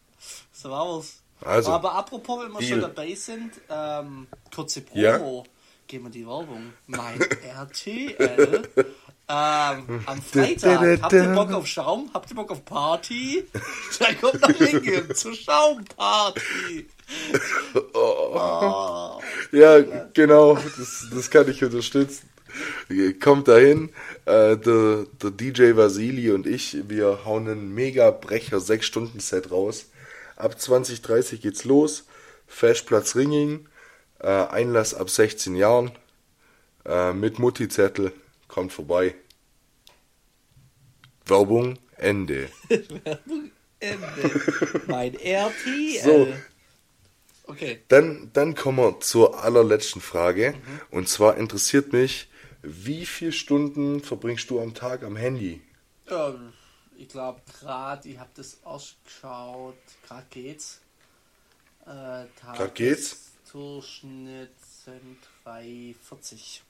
[0.52, 1.20] So wir's.
[1.40, 1.72] Also.
[1.72, 2.70] Aber apropos, wenn wir Deal.
[2.70, 5.00] schon dabei sind, ähm, kurze Promo.
[5.02, 5.53] Ja.
[5.94, 6.72] Gehen wir die Werbung.
[6.88, 8.68] Mein RTL.
[8.76, 11.02] Ähm, am Freitag.
[11.02, 12.10] Habt ihr Bock auf Schaum?
[12.12, 13.44] Habt ihr Bock auf Party?
[14.00, 16.88] Dann kommt nach Lincoln zur Schaumparty.
[17.94, 19.20] Oh.
[19.52, 19.80] Ja,
[20.14, 22.28] genau, das, das kann ich unterstützen.
[23.22, 23.90] Kommt dahin,
[24.24, 29.90] äh, der, der DJ Vasili und ich, wir hauen einen mega Brecher 6-Stunden-Set raus.
[30.34, 32.06] Ab 2030 geht's los.
[32.48, 33.68] Festplatz Ringing,
[34.20, 35.92] äh, Einlass ab 16 Jahren,
[36.84, 38.12] äh, mit Mutti-Zettel,
[38.48, 39.14] kommt vorbei.
[41.26, 42.48] Werbung, Ende.
[42.68, 43.50] Werbung
[43.80, 44.82] Ende.
[44.86, 46.02] mein RTL.
[46.02, 46.28] So.
[47.46, 47.82] Okay.
[47.88, 50.54] Dann, dann kommen wir zur allerletzten Frage.
[50.90, 52.28] Und zwar interessiert mich,
[52.62, 55.60] wie viele Stunden verbringst du am Tag am Handy?
[56.08, 56.52] Ähm,
[56.96, 60.80] ich glaube gerade, ich habe das ausgeschaut, gerade geht's.
[61.86, 63.32] Äh, Grad geht's?
[63.54, 64.50] Durchschnitt
[64.84, 66.62] sind 340.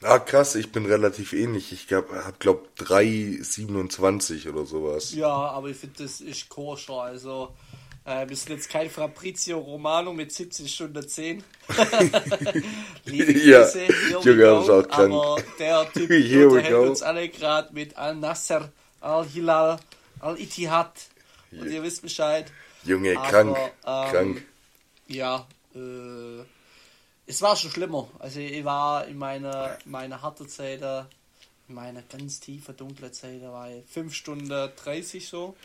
[0.00, 1.72] Ah, krass, ich bin relativ ähnlich.
[1.72, 5.12] Ich hab, hab glaub 3,27 oder sowas.
[5.12, 7.02] Ja, aber ich finde, das ist koscher.
[7.02, 7.52] Also,
[8.04, 11.42] äh, wir sind jetzt kein Fabrizio Romano mit 70 Stunden 10.
[13.06, 13.88] Liebe Ja, Grüße,
[14.22, 15.12] Junge, ist auch krank.
[15.12, 16.10] Aber der Typ
[16.48, 19.80] unterhält uns alle gerade mit Al-Nasser, Al-Hilal,
[20.20, 20.92] Al-Ittihad.
[21.50, 22.52] Und ihr wisst Bescheid.
[22.84, 24.46] Junge, Aber, krank, ähm, krank.
[25.10, 26.42] Ja, äh,
[27.26, 28.08] es war schon schlimmer.
[28.18, 31.00] Also ich war in meiner, meiner harten Zeit, äh,
[31.68, 35.56] in meiner ganz tiefen, dunklen Zeit, da war ich 5 Stunden 30 so.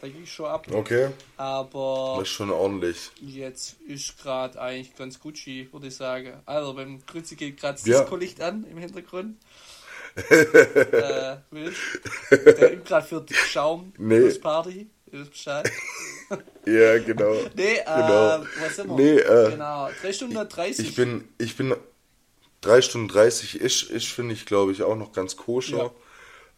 [0.00, 0.66] Da ging ich schon ab.
[0.70, 1.08] Okay,
[1.38, 3.10] Aber das ist schon ordentlich.
[3.20, 6.34] jetzt ist gerade eigentlich ganz Gucci, würde ich sagen.
[6.44, 8.00] Also beim Grütze geht gerade das Ja.
[8.02, 9.38] Disco-Licht an im Hintergrund.
[10.30, 11.76] äh, wild.
[12.30, 14.20] Der übt gerade für Schaum Nee.
[14.20, 14.86] plus Party.
[15.20, 15.70] Wisst Bescheid.
[16.66, 17.32] Ja, genau.
[17.54, 18.44] Nee, äh, Genau.
[18.60, 18.96] was sind wir?
[18.96, 20.88] Nee, äh, genau, 3 Stunden 30.
[20.88, 21.74] Ich bin, ich bin
[22.62, 25.92] 3 Stunden 30 ist, ist finde ich, glaube ich, auch noch ganz koscher.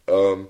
[0.07, 0.47] Ähm,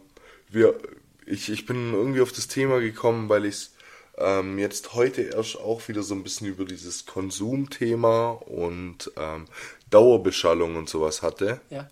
[0.48, 0.80] wir,
[1.26, 3.72] ich, ich bin irgendwie auf das Thema gekommen, weil ich es
[4.18, 9.46] ähm, jetzt heute erst auch wieder so ein bisschen über dieses Konsumthema und ähm,
[9.90, 11.60] Dauerbeschallung und sowas hatte.
[11.70, 11.90] Ja.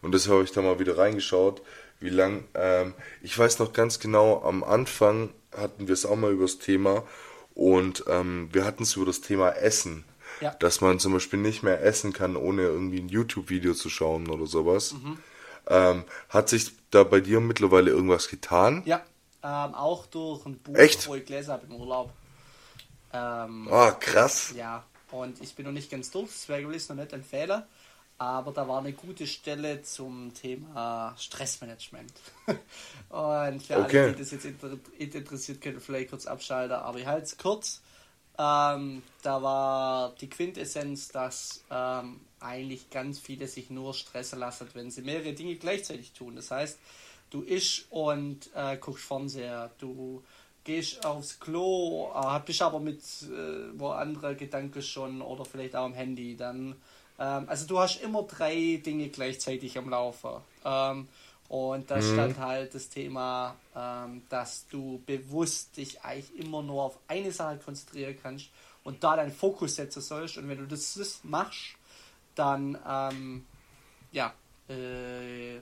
[0.00, 1.60] Und das habe ich da mal wieder reingeschaut,
[2.00, 2.44] wie lang.
[2.54, 6.58] Ähm, ich weiß noch ganz genau, am Anfang hatten wir es auch mal über das
[6.58, 7.04] Thema
[7.54, 10.04] und ähm, wir hatten es über das Thema Essen.
[10.40, 10.54] Ja.
[10.54, 14.46] Dass man zum Beispiel nicht mehr essen kann, ohne irgendwie ein YouTube-Video zu schauen oder
[14.46, 14.94] sowas.
[14.94, 15.18] Mhm.
[15.66, 18.82] Ähm, hat sich da bei dir mittlerweile irgendwas getan?
[18.86, 19.02] Ja,
[19.42, 21.06] ähm, auch durch ein Buch, Echt?
[21.08, 22.12] wo ich gelesen habe im Urlaub.
[23.12, 24.54] Ähm, Ah, krass.
[24.56, 27.62] Ja, und ich bin noch nicht ganz durch, deswegen will ich es noch nicht empfehlen.
[28.20, 32.12] Aber da war eine gute Stelle zum Thema Stressmanagement.
[33.08, 33.80] und für Okay.
[33.80, 36.76] alle, die das jetzt inter interessiert, können vielleicht kurz abschalten.
[36.76, 37.80] Aber ich halte es kurz.
[38.38, 44.90] Ähm, da war die Quintessenz, dass ähm, eigentlich ganz viele sich nur stressen lassen, wenn
[44.90, 46.36] sie mehrere Dinge gleichzeitig tun.
[46.36, 46.78] Das heißt,
[47.30, 50.22] du isch und äh, guckst Fernseher, du
[50.64, 55.84] gehst aufs Klo, äh, bist aber mit äh, wo andere Gedanken schon oder vielleicht auch
[55.86, 56.36] am Handy.
[56.36, 56.76] Dann,
[57.20, 60.40] ähm, also du hast immer drei Dinge gleichzeitig am Laufen.
[60.64, 61.06] Ähm,
[61.48, 66.98] und da stand halt das Thema, ähm, dass du bewusst dich eigentlich immer nur auf
[67.08, 68.50] eine Sache konzentrieren kannst
[68.84, 70.38] und da deinen Fokus setzen sollst.
[70.38, 71.74] Und wenn du das, das machst,
[72.36, 73.44] dann ähm,
[74.12, 74.32] ja,
[74.68, 75.56] äh,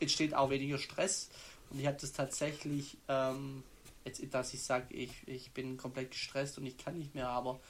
[0.00, 1.30] entsteht auch weniger Stress.
[1.70, 3.62] Und ich habe das tatsächlich, ähm,
[4.04, 7.60] jetzt, dass ich sage, ich, ich bin komplett gestresst und ich kann nicht mehr, aber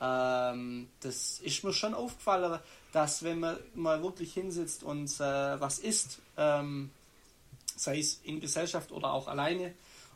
[0.00, 2.58] ähm, das ist mir schon aufgefallen,
[2.92, 6.90] dass wenn man mal wirklich hinsitzt und äh, was isst, ähm,
[7.76, 9.74] sei es in Gesellschaft oder auch alleine,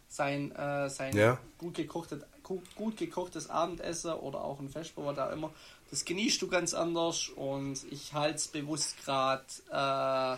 [0.08, 1.38] sein, äh, sein Ja.
[1.58, 5.52] gut, gekochtes, gut, gekochtes Abendessen oder auch ein Festbau oder immer,
[5.90, 10.36] das genießt du ganz anders und ich halte es bewusst gerade äh,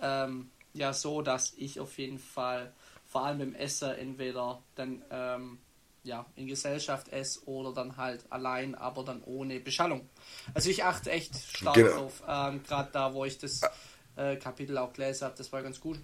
[0.00, 2.72] ähm, ja so, dass ich auf jeden Fall
[3.08, 5.58] vor allem beim Essen entweder dann ähm,
[6.02, 10.08] ja, in Gesellschaft esse oder dann halt allein, aber dann ohne Beschallung.
[10.54, 11.90] Also ich achte echt stark Genau.
[11.90, 13.70] drauf, ähm, gerade da, wo ich das
[14.16, 15.98] äh, Kapitel auch gelesen habe, das war ganz gut.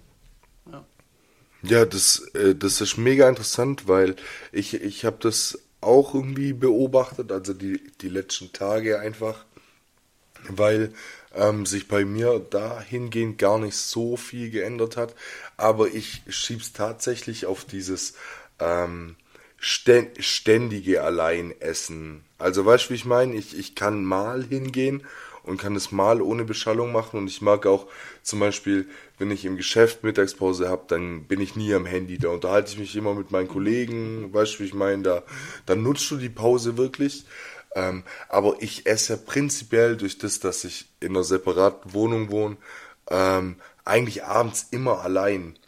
[0.70, 0.84] Ja.
[1.62, 4.16] Ja, das, äh, das ist mega interessant, weil
[4.52, 9.44] ich, ich habe das auch irgendwie beobachtet, also die, die letzten Tage einfach,
[10.48, 10.92] weil
[11.34, 15.14] ähm, sich bei mir dahingehend gar nicht so viel geändert hat,
[15.56, 18.14] aber ich schieb's tatsächlich auf dieses
[18.60, 19.16] ähm,
[19.66, 22.22] ständige Alleinessen.
[22.38, 23.34] Also weißt du, wie ich meine?
[23.34, 25.02] Ich, ich kann mal hingehen
[25.42, 27.86] und kann es mal ohne Beschallung machen und ich mag auch
[28.22, 32.28] zum Beispiel, wenn ich im Geschäft Mittagspause habe, dann bin ich nie am Handy, da
[32.28, 35.22] unterhalte ich mich immer mit meinen Kollegen, weißt du, wie ich meine, da,
[35.66, 37.24] dann nutzt du die Pause wirklich.
[37.74, 42.56] Ähm, aber ich esse prinzipiell durch das, dass ich in einer separaten Wohnung wohne,
[43.10, 45.58] ähm, eigentlich abends immer allein.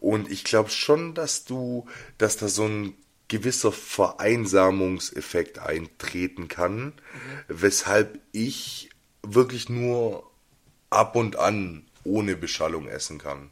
[0.00, 1.86] Und ich glaube schon, dass du,
[2.18, 2.94] dass da so ein
[3.32, 6.92] gewisser Vereinsamungseffekt eintreten kann,
[7.48, 8.90] weshalb ich
[9.22, 10.30] wirklich nur
[10.90, 13.50] ab und an ohne Beschallung essen kann.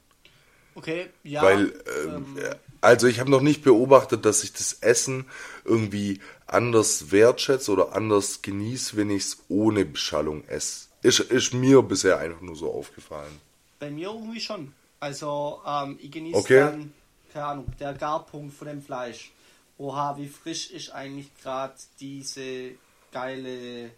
[0.74, 1.42] Okay, ja.
[1.42, 1.72] Weil,
[2.04, 2.36] ähm,
[2.82, 5.24] also ich habe noch nicht beobachtet, dass ich das Essen
[5.64, 10.88] irgendwie anders wertschätze oder anders genieße, wenn ich es ohne Beschallung esse.
[11.02, 13.40] Ist, ist mir bisher einfach nur so aufgefallen.
[13.78, 14.74] Bei mir irgendwie schon.
[15.00, 16.60] Also ähm, ich genieße Okay.
[16.60, 16.92] dann,
[17.32, 19.32] keine Ahnung, der Garpunkt von dem Fleisch.
[19.80, 22.72] Oha, wie frisch ist eigentlich gerade diese
[23.10, 23.90] geile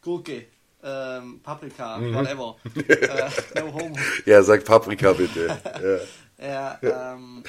[0.00, 0.46] Gurke,
[0.80, 2.14] ähm, Paprika, Mhm.
[2.14, 2.56] whatever.
[2.88, 3.96] äh, no homo.
[4.26, 6.08] Ja, sag Paprika bitte.
[6.38, 6.78] ja.
[6.82, 7.42] Ja, ähm,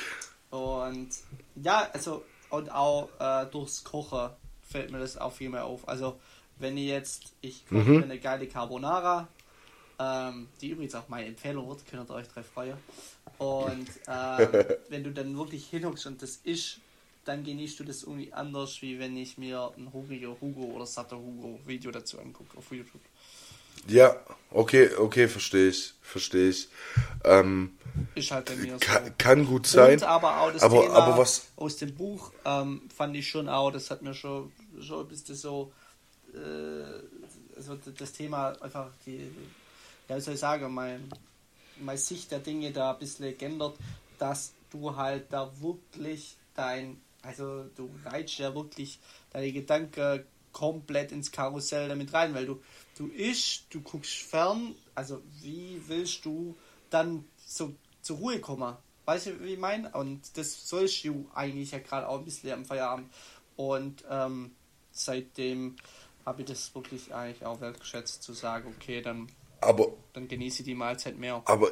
[0.50, 1.10] und
[1.56, 4.32] ja, also und auch äh, durchs Kochen
[4.64, 5.88] fällt mir das auch viel mehr auf.
[5.88, 6.20] Also
[6.58, 7.98] wenn ich jetzt, ich koche Mhm.
[7.98, 9.28] mir eine geile Carbonara,
[10.00, 12.78] ähm, die übrigens auch meine Empfehlung wird, könnt ihr euch drauf freuen.
[13.38, 14.48] Und ähm,
[14.90, 16.80] wenn du dann wirklich hinhockst und das isst,
[17.26, 21.18] dann genießt du das irgendwie anders, wie wenn ich mir ein Hugo, Hugo oder Satter
[21.18, 23.02] Hugo Video dazu angucke auf YouTube.
[23.88, 24.16] ja,
[24.52, 26.70] okay, okay, verstehe ich, verstehe ich.
[27.24, 27.78] Ähm,
[28.16, 28.80] Ist halt bei mir so.
[28.80, 29.94] kann, kann gut sein.
[29.94, 33.50] Und aber auch das aber, Thema aber was, aus dem Buch ähm, fand ich schon
[33.50, 34.52] auch, das hat mir schon,
[34.82, 35.72] schon ein bisschen so,
[36.34, 39.32] äh, also das Thema einfach, die,
[40.10, 41.10] ja, wie soll ich sagen, mein,
[41.80, 43.76] meine Sicht der Dinge da ein bisschen geändert,
[44.20, 49.00] dass du halt da wirklich dein, also du reitst ja wirklich
[49.32, 52.62] deine Gedanken komplett ins Karussell damit rein, weil du,
[52.98, 56.56] du isch, du guckst fern, also wie willst du
[56.90, 58.76] dann so zur Ruhe kommen?
[59.06, 59.90] Weißt du, wie ich meine?
[59.92, 63.12] Und das sollst du eigentlich ja gerade auch ein bisschen am Feierabend.
[63.56, 64.52] Und ähm,
[64.92, 65.76] seitdem
[66.26, 69.28] habe ich das wirklich eigentlich auch wertgeschätzt, zu sagen, okay, dann,
[69.60, 71.42] aber, dann genieße ich die Mahlzeit mehr.
[71.46, 71.72] aber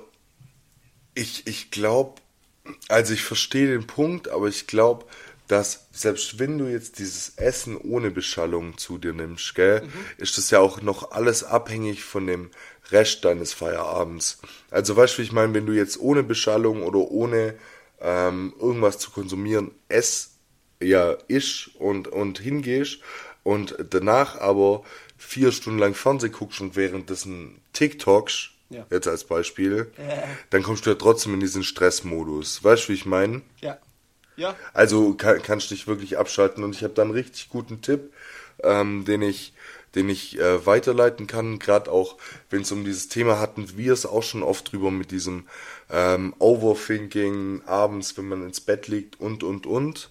[1.14, 2.22] ich, ich glaube,
[2.90, 5.06] also ich verstehe den Punkt, aber ich glaube,
[5.52, 9.84] dass selbst wenn du jetzt dieses Essen ohne Beschallung zu dir nimmst, gell,
[10.18, 12.52] ist das ja auch noch alles abhängig von dem
[12.92, 14.40] Rest deines Feierabends.
[14.70, 17.56] Also weißt du, wie ich meine, wenn du jetzt ohne Beschallung oder ohne
[18.00, 20.32] ähm, irgendwas zu konsumieren ess,
[20.82, 23.00] ja, isch und, und hingehst
[23.44, 24.84] und danach aber
[25.18, 28.86] vier Stunden lang Fernseh guckst und währenddessen TikToks, Ja.
[28.90, 30.24] jetzt als Beispiel, Ja.
[30.50, 32.64] dann kommst du ja trotzdem in diesen Stressmodus.
[32.64, 33.42] Weißt du, wie ich meine?
[33.60, 33.78] Ja.
[34.42, 34.56] Ja.
[34.74, 38.12] Also kann, kannst dich wirklich abschalten und ich habe da einen richtig guten Tipp,
[38.64, 39.54] ähm, den ich,
[39.94, 41.60] den ich äh, weiterleiten kann.
[41.60, 42.18] Gerade auch,
[42.50, 45.48] wenn es um dieses Thema hatten, wir es auch schon oft drüber mit diesem
[45.92, 50.10] ähm, Overthinking abends, wenn man ins Bett liegt und und und.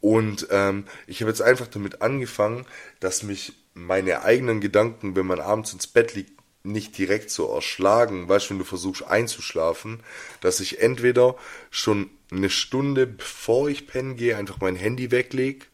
[0.00, 2.66] Und ähm, ich habe jetzt einfach damit angefangen,
[2.98, 6.37] dass mich meine eigenen Gedanken, wenn man abends ins Bett liegt,
[6.68, 10.00] nicht direkt so erschlagen, weißt du, wenn du versuchst einzuschlafen,
[10.40, 11.36] dass ich entweder
[11.70, 15.66] schon eine Stunde bevor ich pennen gehe, einfach mein Handy weglege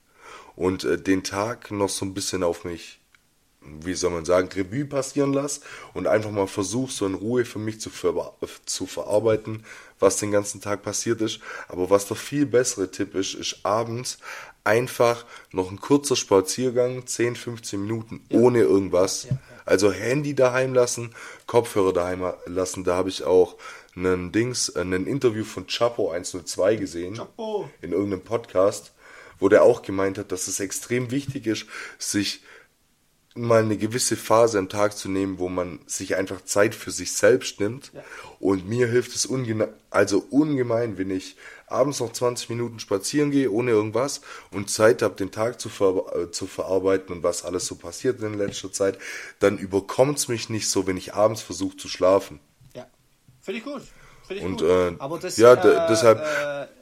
[0.57, 3.01] und äh, den Tag noch so ein bisschen auf mich,
[3.61, 5.63] wie soll man sagen, Revue passieren lasse
[5.95, 8.35] und einfach mal versuche, so in Ruhe für mich zu, ver
[8.67, 9.65] zu verarbeiten,
[9.99, 11.41] was den ganzen Tag passiert ist.
[11.69, 14.19] Aber was der viel bessere Tipp ist, ist abends
[14.65, 19.25] einfach noch ein kurzer Spaziergang, 10, 15 Minuten, ohne irgendwas.
[19.25, 19.54] Ja, ja.
[19.65, 21.15] Also Handy daheim lassen,
[21.47, 22.85] Kopfhörer daheim lassen.
[22.85, 23.57] Da habe ich auch
[23.97, 27.15] einen Dings, äh, ein Interview von Chapo 102 gesehen.
[27.15, 27.71] Chapo.
[27.81, 28.93] In irgendeinem Podcast,
[29.39, 31.67] wo der auch gemeint hat, dass es extrem wichtig ist,
[31.99, 32.43] sich
[33.35, 37.12] mal eine gewisse Phase am Tag zu nehmen, wo man sich einfach Zeit für sich
[37.12, 37.91] selbst nimmt.
[37.93, 38.05] Ja.
[38.39, 41.37] Und mir hilft es ungene also ungemein, wenn ich
[41.67, 46.05] abends noch 20 Minuten spazieren gehe, ohne irgendwas, und Zeit habe, den Tag zu, ver
[46.15, 48.99] äh, zu verarbeiten und was alles so passiert in letzter Zeit,
[49.41, 52.41] dann überkommt es mich nicht so, wenn ich abends versuche zu schlafen.
[52.75, 52.87] Ja.
[53.41, 53.83] Finde ich gut.
[54.27, 54.69] Finde ich Und, gut.
[54.69, 56.19] äh, Aber das, ja, äh, de- deshalb-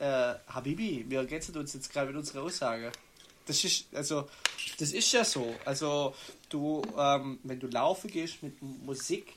[0.01, 2.93] Äh, äh, Habibi, wie ergänzt du uns jetzt gerade mit unserer Aussage?
[3.47, 4.28] Das ist, also,
[4.78, 5.55] das ist ja so.
[5.64, 6.14] Also,
[6.49, 9.33] du, ähm, wenn du laufen gehst mit Musik,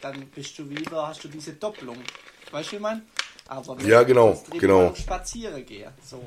[0.00, 1.96] dann bist du wieder, hast du diese Doppelung.
[2.52, 3.02] Weißt du, wie ich meine?
[3.48, 4.90] Aber wenn Ja, ich genau, jetzt drin genau.
[4.90, 6.22] mal Spazieren gehe, so.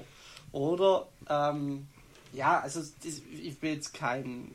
[0.51, 1.87] Oder, ähm,
[2.33, 4.51] ja, also, ich bin jetzt kein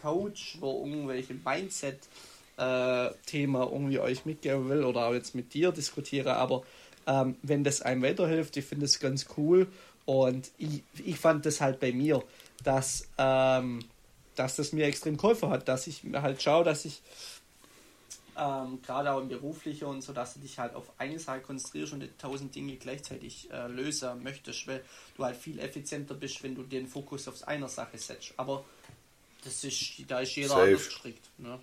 [0.00, 1.98] Coach, wo irgendwelche Mindset
[2.56, 6.62] äh, Thema irgendwie euch mitgeben will oder auch jetzt mit dir diskutiere, aber
[7.06, 9.66] ähm, wenn das einem weiterhilft, ich finde es ganz cool
[10.04, 12.22] und ich, ich fand das halt bei mir,
[12.62, 13.80] dass, ähm,
[14.36, 17.00] dass das mir extrem geholfen hat, dass ich mir halt schaue, dass ich
[18.40, 21.92] ähm, gerade auch im Beruflichen und so, dass du dich halt auf eine Sache konzentrierst
[21.92, 24.82] und tausend Dinge gleichzeitig äh, lösen möchtest, weil
[25.16, 28.32] du halt viel effizienter bist, wenn du den Fokus auf eine Sache setzt.
[28.38, 28.64] Aber
[29.44, 30.62] das ist, da ist jeder Safe.
[30.62, 31.28] anders gestrickt.
[31.36, 31.60] Ne?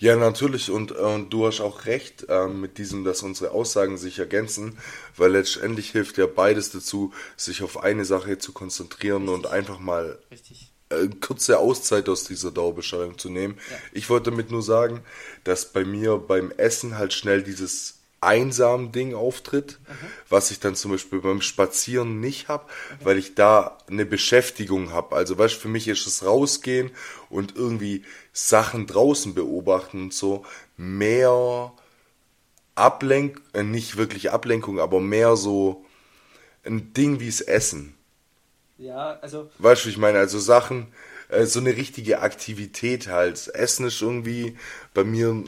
[0.00, 0.70] Ja, natürlich.
[0.70, 4.78] Und, äh, und du hast auch recht ähm, mit diesem, dass unsere Aussagen sich ergänzen,
[5.16, 10.18] weil letztendlich hilft ja beides dazu, sich auf eine Sache zu konzentrieren und einfach mal
[10.30, 10.71] Richtig.
[10.92, 13.58] Äh, kurze Auszeit aus dieser Dauerbeschallung zu nehmen.
[13.70, 13.76] Ja.
[13.92, 15.00] Ich wollte damit nur sagen,
[15.44, 19.80] dass bei mir beim Essen halt schnell dieses einsam Ding auftritt,
[20.28, 22.66] was ich dann zum Beispiel beim Spazieren nicht habe,
[23.02, 25.16] weil ich da eine Beschäftigung habe.
[25.16, 26.92] Also weißt du, für mich ist es rausgehen
[27.30, 31.72] und irgendwie Sachen draußen beobachten und so mehr
[32.76, 35.84] Ablenk, äh, nicht wirklich Ablenkung, aber mehr so
[36.64, 37.96] ein Ding wie's Essen.
[38.78, 39.50] Ja, also.
[39.58, 40.18] Weißt du, ich meine?
[40.18, 40.88] Also Sachen,
[41.28, 43.48] äh, so eine richtige Aktivität halt.
[43.54, 44.56] Essen ist irgendwie
[44.94, 45.44] bei mir,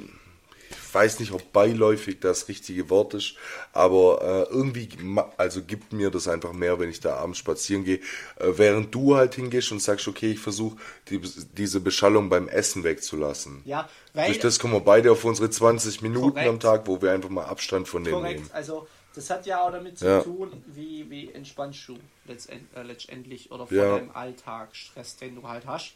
[0.70, 3.34] ich weiß nicht, ob beiläufig das richtige Wort ist,
[3.72, 4.88] aber äh, irgendwie,
[5.36, 7.98] also gibt mir das einfach mehr, wenn ich da abends spazieren gehe.
[8.36, 10.76] Äh, während du halt hingehst und sagst, okay, ich versuche
[11.08, 11.20] die,
[11.56, 13.62] diese Beschallung beim Essen wegzulassen.
[13.64, 14.26] Ja, weil.
[14.26, 16.48] Durch das kommen wir beide auf unsere 20 Minuten korrekt.
[16.48, 18.40] am Tag, wo wir einfach mal Abstand von dem korrekt.
[18.40, 18.50] nehmen.
[18.52, 20.20] Also das hat ja auch damit zu Ja.
[20.22, 23.96] tun, wie, wie entspannst du letztend, äh, letztendlich oder von Ja.
[23.96, 25.94] deinem Alltag, Stress, den du halt hast.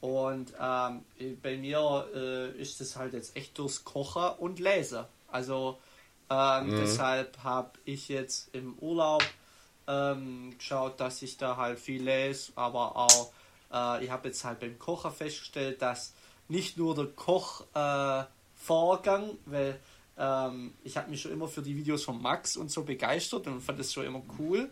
[0.00, 1.04] Und ähm,
[1.42, 5.04] bei mir äh, ist das halt jetzt echt durchs Kochen und Lesen.
[5.26, 5.80] Also
[6.30, 9.24] ähm, deshalb habe ich jetzt im Urlaub
[9.86, 13.32] ähm, geschaut, dass ich da halt viel lese, aber auch
[13.72, 16.14] äh, ich habe jetzt halt beim Kochen festgestellt, dass
[16.48, 19.80] nicht nur der Kochvorgang, äh, Vorgang, weil
[20.18, 23.60] ähm, ich habe mich schon immer für die Videos von Max und so begeistert und
[23.60, 24.70] fand das schon immer cool.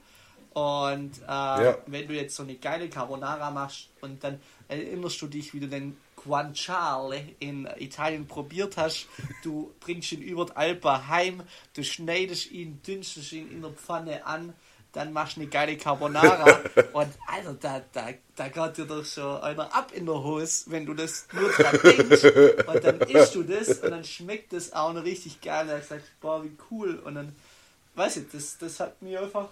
[0.52, 5.52] Und äh, wenn du jetzt so eine geile Carbonara machst und dann erinnerst du dich,
[5.52, 9.06] wie du den Guanciale in Italien probiert hast,
[9.42, 11.42] du bringst ihn über die Alpen heim,
[11.74, 14.54] du schneidest ihn, dünstest ihn in der Pfanne an,
[14.96, 16.58] dann machst du eine geile Carbonara
[16.94, 20.86] und Alter, da, da, da geht dir doch schon einer ab in der Hose, wenn
[20.86, 22.24] du das nur dran denkst
[22.66, 25.66] und dann isst du das und dann schmeckt das auch noch richtig geil.
[25.66, 27.36] Da ich gesagt, boah, wie cool und dann,
[27.94, 29.50] weiß ich, das, das hat mir einfach,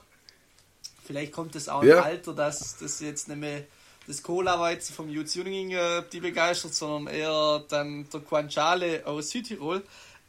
[1.05, 2.01] vielleicht kommt das auch im Ja.
[2.01, 3.65] Alter, dass das jetzt nicht mehr
[4.07, 9.83] das Cola-Weizen vom U-Tuning äh, die begeistert, sondern eher dann der Guanciale aus Südtirol.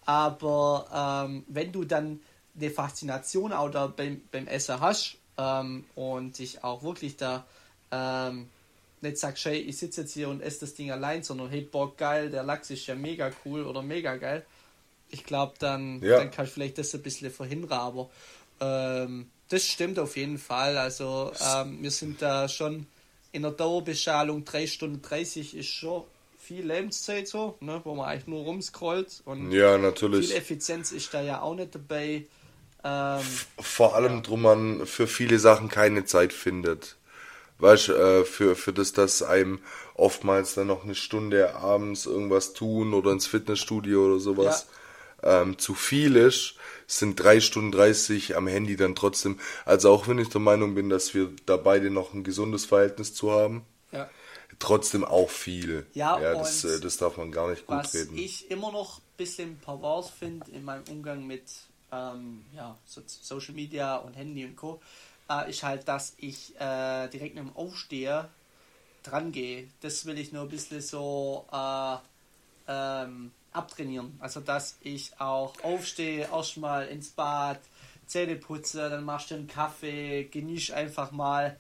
[0.05, 2.20] Aber ähm, wenn du dann
[2.60, 7.45] eine Faszination auch da beim, beim Essen hast ähm, und dich auch wirklich da
[7.91, 8.49] ähm,
[9.01, 11.95] nicht sagst, hey, ich sitze jetzt hier und esse das Ding allein, sondern hey, boah,
[11.95, 14.45] geil, der Lachs ist ja mega cool oder mega geil.
[15.10, 16.18] Ich glaube, dann, Ja.
[16.18, 18.10] dann kann ich vielleicht das ein bisschen verhindern, aber
[18.60, 20.78] ähm, das stimmt auf jeden Fall.
[20.78, 22.88] Also ähm, wir sind da schon
[23.32, 26.03] in der Dauerbeschallung 3 Stunden 30 ist schon
[26.39, 30.28] viel Lebenszeit so, ne, wo man eigentlich nur rumscrollt und Ja, natürlich.
[30.28, 32.26] viel Effizienz ist da ja auch nicht dabei.
[32.86, 33.22] Ähm,
[33.60, 36.98] Vor allem drum man für viele Sachen keine Zeit findet.
[37.58, 39.60] Weißt äh, für, für das, dass einem
[39.96, 44.68] oftmals dann noch eine Stunde abends irgendwas tun oder ins Fitnessstudio oder sowas
[45.24, 46.56] ähm, zu viel ist,
[46.86, 49.40] sind drei Stunden 30 am Handy dann trotzdem.
[49.66, 53.16] Also auch wenn ich der Meinung bin, dass wir da beide noch ein gesundes Verhältnis
[53.16, 54.08] zu haben, ja.
[54.60, 55.88] trotzdem auch viel.
[55.94, 58.18] Ja, das, und äh, das darf man gar nicht gut Was reden.
[58.18, 61.44] ich immer noch ein bisschen pervers finde in meinem Umgang mit
[61.96, 64.82] ähm, ja, so Social Media und Handy und Co.,
[65.30, 68.30] äh, ist halt, dass ich äh, direkt mit dem Aufsteher
[69.04, 69.68] dran gehe.
[69.82, 71.96] Das will ich nur ein bisschen so äh,
[72.68, 74.18] ähm, abtrainieren.
[74.20, 77.60] Also, dass ich auch aufstehe, erstmal ins Bad,
[78.08, 81.58] Zähne putze, dann machst du einen Kaffee, genieß einfach mal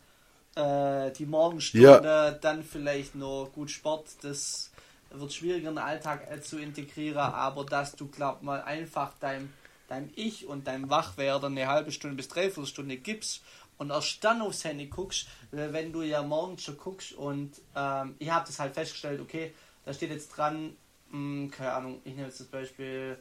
[0.55, 4.09] äh, die Morgenstunde, dann vielleicht noch gut Sport.
[4.21, 4.69] Das
[5.09, 9.51] wird schwieriger in den Alltag äh, zu integrieren, aber dass du, glaub mal, einfach deinem,
[9.87, 13.43] deinem Ich und deinem Wachwerden eine halbe Stunde bis dreiviertel Stunde gibst
[13.77, 18.29] und erst dann aufs Handy guckst, wenn du ja morgens schon guckst und ähm, ich
[18.29, 19.53] habe das halt festgestellt, okay,
[19.85, 20.75] da steht jetzt dran,
[21.11, 23.17] mh, keine Ahnung, ich nehme jetzt das Beispiel,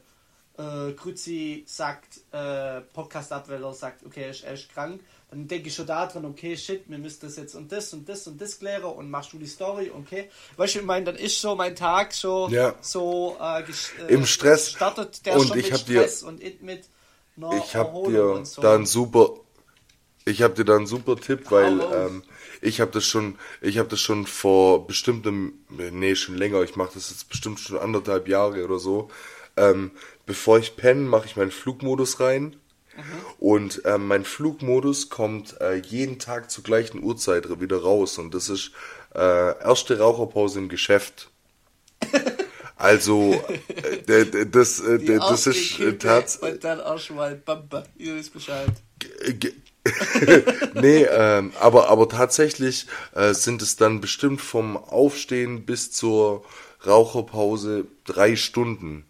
[0.56, 5.02] äh, Grüzi sagt, äh, Podcast-Abweller sagt, okay, er ist, er ist krank,
[5.34, 8.08] dann denke ich schon da dran, okay, shit, wir müssen das jetzt und das und
[8.08, 10.30] das und das klären und machst du die Story, okay.
[10.56, 12.74] Weißt du, ich meine, dann ist so mein Tag so, Ja.
[12.80, 14.70] so äh, äh, Im Stress.
[14.72, 16.84] startet der Und schon ich mit hab dir- Stress und it mit
[17.62, 18.62] Ich habe dir und so.
[18.62, 19.30] da einen super,
[20.24, 22.22] ich habe dir da einen super Tipp, weil ähm,
[22.62, 26.92] ich habe das schon, ich habe das schon vor bestimmtem, nee schon länger, ich mache
[26.94, 29.10] das jetzt bestimmt schon anderthalb Jahre oder so.
[29.56, 29.90] Ähm,
[30.26, 32.56] bevor ich penne, mache ich meinen Flugmodus rein.
[33.38, 38.18] Und ähm, mein Flugmodus kommt äh, jeden Tag zur gleichen Uhrzeit wieder raus.
[38.18, 38.72] Und das ist
[39.14, 41.30] äh, erste Raucherpause im Geschäft.
[42.76, 43.34] Also,
[44.08, 46.52] äh, das, äh, Die das ist äh, tatsächlich.
[46.54, 48.68] Und dann auch schon mal Bamba, ihr wisst Bescheid.
[49.38, 49.52] Ge-
[50.74, 56.44] nee, ähm, aber, aber tatsächlich äh, sind es dann bestimmt vom Aufstehen bis zur
[56.86, 59.04] Raucherpause drei Stunden.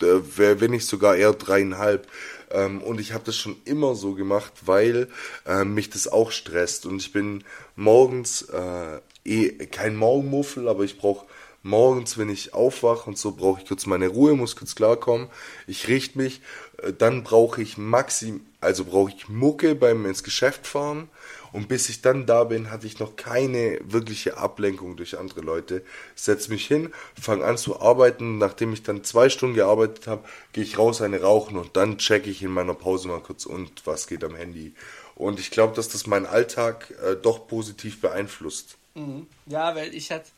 [0.00, 2.06] Äh, wär- wenn nicht sogar eher dreieinhalb.
[2.50, 5.08] Ähm, und ich habe das schon immer so gemacht, weil
[5.46, 6.86] äh, mich das auch stresst.
[6.86, 7.44] Und ich bin
[7.76, 11.26] morgens äh, eh kein Morgenmuffel, aber ich brauche
[11.62, 15.28] morgens, wenn ich aufwache und so, brauche ich kurz meine Ruhe, muss kurz klarkommen.
[15.66, 16.40] Ich richte mich,
[16.82, 21.08] äh, dann brauche ich maxim, also brauche ich Mucke beim ins Geschäft fahren.
[21.52, 25.82] Und bis ich dann da bin, hatte ich noch keine wirkliche Ablenkung durch andere Leute.
[26.14, 28.38] Setz mich hin, fange an zu arbeiten.
[28.38, 32.30] Nachdem ich dann zwei Stunden gearbeitet habe, gehe ich raus, eine rauchen und dann checke
[32.30, 34.74] ich in meiner Pause mal kurz und was geht am Handy.
[35.14, 38.76] Und ich glaube, dass das meinen Alltag äh, doch positiv beeinflusst.
[38.94, 39.26] Mhm.
[39.46, 40.30] Ja, weil ich hatte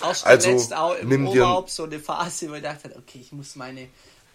[0.00, 3.32] auch schon Also, letzt auch im Urlaub so eine Phase, wo ich dachte, okay, ich
[3.32, 3.88] muss meine,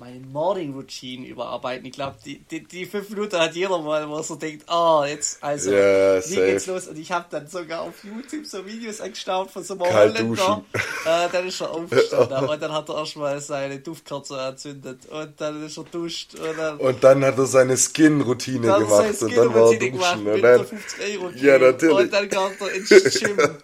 [0.04, 1.86] meine Morning Routine überarbeiten.
[1.86, 5.06] Ich glaube, die, die, die fünf Minuten hat jeder mal, wo er so denkt, oh,
[5.08, 6.88] jetzt, also, Ja, wie geht's los?
[6.88, 10.64] Und ich habe dann sogar auf YouTube so Videos angestaubt von so einem Kalt Holländer.
[11.06, 15.66] Äh, dann ist er aufgestanden und dann hat er erstmal seine Duftkerze entzündet und dann
[15.66, 16.78] ist er duscht und dann...
[16.80, 20.24] Und dann hat er seine Skin-Routine gemacht sein und dann war er gemacht duschen.
[20.26, 21.98] mit Und dann, 50 Euro Ja, natürlich.
[21.98, 23.38] Und dann kommt er ins Gym.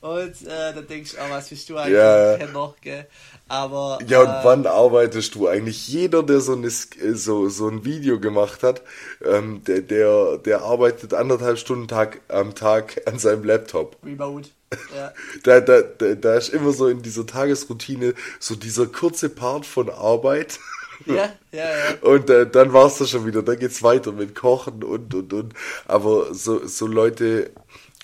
[0.00, 3.06] Und äh, dann denkst du, ah, was bist du eigentlich ein Penner, gell?
[3.48, 3.98] Aber.
[4.06, 5.86] ja, und äh, wann arbeitest du eigentlich?
[5.86, 8.82] Jeder, der so, eine, äh, so, so ein Video gemacht hat,
[9.24, 13.96] ähm, der, der, der arbeitet anderthalb Stunden Tag, am Tag an seinem Laptop.
[14.04, 14.50] Remote.
[14.94, 15.12] Ja.
[15.44, 19.90] Da, da, da, da ist immer so in dieser Tagesroutine so dieser kurze Part von
[19.90, 20.58] Arbeit.
[21.04, 21.98] ja, ja, ja.
[22.00, 23.42] Und äh, dann war's das schon wieder.
[23.42, 25.54] Dann geht's weiter mit Kochen und und und.
[25.86, 27.52] Aber so so Leute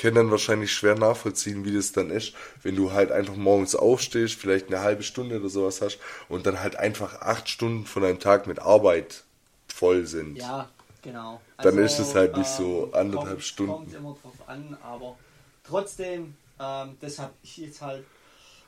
[0.02, 4.34] können dann wahrscheinlich schwer nachvollziehen, wie das dann ist, wenn du halt einfach morgens aufstehst,
[4.34, 8.18] vielleicht eine halbe Stunde oder sowas hast und dann halt einfach acht Stunden von deinem
[8.18, 9.22] Tag mit Arbeit
[9.68, 10.36] voll sind.
[10.38, 10.68] Ja,
[11.02, 11.40] genau.
[11.58, 13.72] Dann ist es halt nicht so anderthalb kommt, Stunden.
[13.72, 15.16] Kommt immer drauf an, aber
[15.62, 18.04] trotzdem, ähm, deshalb ich jetzt halt,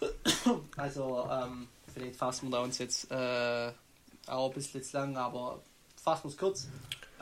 [0.77, 3.73] also, ähm, vielleicht fassen wir da uns jetzt äh,
[4.29, 5.61] auch ein bisschen jetzt lang, aber
[6.01, 6.69] fassen wir es kurz.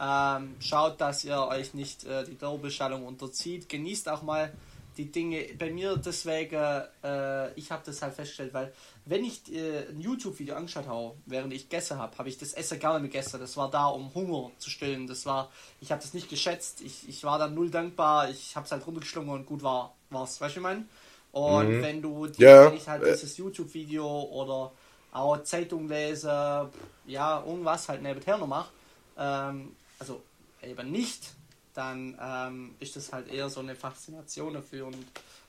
[0.00, 3.68] Ähm, schaut, dass ihr euch nicht äh, die Dauerbeschallung unterzieht.
[3.68, 4.52] Genießt auch mal
[4.96, 5.46] die Dinge.
[5.58, 6.54] Bei mir deswegen,
[7.02, 8.72] äh, ich habe das halt festgestellt, weil
[9.04, 12.78] wenn ich äh, ein YouTube-Video angeschaut habe, während ich gegessen habe, habe ich das Essen
[12.80, 13.40] gar nicht gegessen.
[13.40, 15.06] Das war da, um Hunger zu stillen.
[15.06, 16.80] Das war, ich habe das nicht geschätzt.
[16.82, 18.28] Ich, ich war dann null dankbar.
[18.30, 20.40] Ich habe es halt runtergeschlungen und gut war, war's.
[20.40, 20.84] Weißt du, ich meine?
[21.32, 21.82] Und Mhm.
[21.82, 23.12] wenn du die, Ja, wenn ich halt äh.
[23.12, 24.72] dieses YouTube-Video oder
[25.12, 26.68] auch Zeitung lese,
[27.06, 28.70] ja, irgendwas halt nebenher noch mache,
[29.18, 30.20] ähm, also
[30.62, 31.30] eben nicht,
[31.74, 34.96] dann ähm, ist das halt eher so eine Faszination dafür und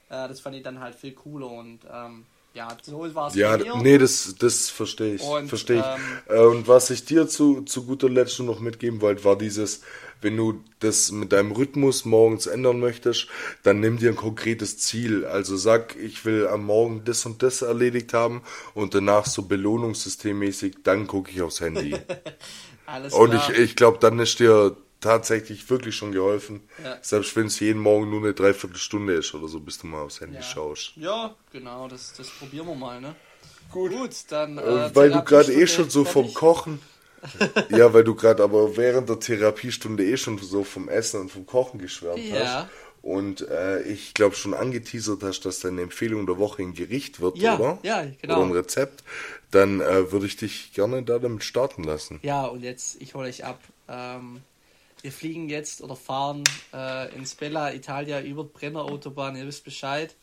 [0.09, 3.57] äh, das fand ich dann halt viel cooler und ähm, ja, so war es Ja,
[3.57, 5.23] nee, das, das verstehe ich.
[5.23, 5.85] Und, verstehe ich.
[5.85, 9.81] ähm, Äh, und was ich dir zu, zu guter Letzt noch mitgeben wollte, war dieses,
[10.21, 13.27] wenn du das mit deinem Rhythmus morgens ändern möchtest,
[13.63, 15.25] dann nimm dir ein konkretes Ziel.
[15.25, 18.43] Also sag, ich will am Morgen das und das erledigt haben
[18.75, 21.95] und danach so belohnungssystemmäßig, dann gucke ich aufs Handy.
[22.85, 23.49] Alles und klar.
[23.51, 26.61] ich, ich glaube, dann ist dir tatsächlich wirklich schon geholfen.
[26.83, 26.97] Ja.
[27.01, 30.21] Selbst wenn es jeden Morgen nur eine Dreiviertelstunde ist oder so, bis du mal aufs
[30.21, 30.41] Handy ja.
[30.41, 30.93] schaust.
[30.95, 33.15] ja, genau, das, das probieren wir mal, ne?
[33.71, 34.57] Gut, dann.
[34.57, 36.33] Äh, Äh, weil du gerade eh schon so vom.
[36.33, 36.79] Kochen.
[37.69, 41.45] ja, weil du gerade aber während der Therapiestunde eh schon so vom Essen und vom
[41.45, 42.63] Kochen geschwärmt Ja.
[42.63, 42.67] hast.
[43.03, 47.37] Und äh, ich glaube schon angeteasert hast, dass deine Empfehlung der Woche ein Gericht wird,
[47.37, 47.77] Ja, oder?
[47.83, 48.37] ja, genau.
[48.37, 49.03] Oder ein Rezept.
[49.51, 52.21] Dann äh, würde ich dich gerne da damit starten lassen.
[52.23, 53.59] Ja, und jetzt, ich hole euch ab.
[53.89, 54.41] Ähm,
[55.01, 60.15] wir fliegen jetzt oder fahren äh, ins Bella Italia über die Brenner-Autobahn, ihr wisst Bescheid.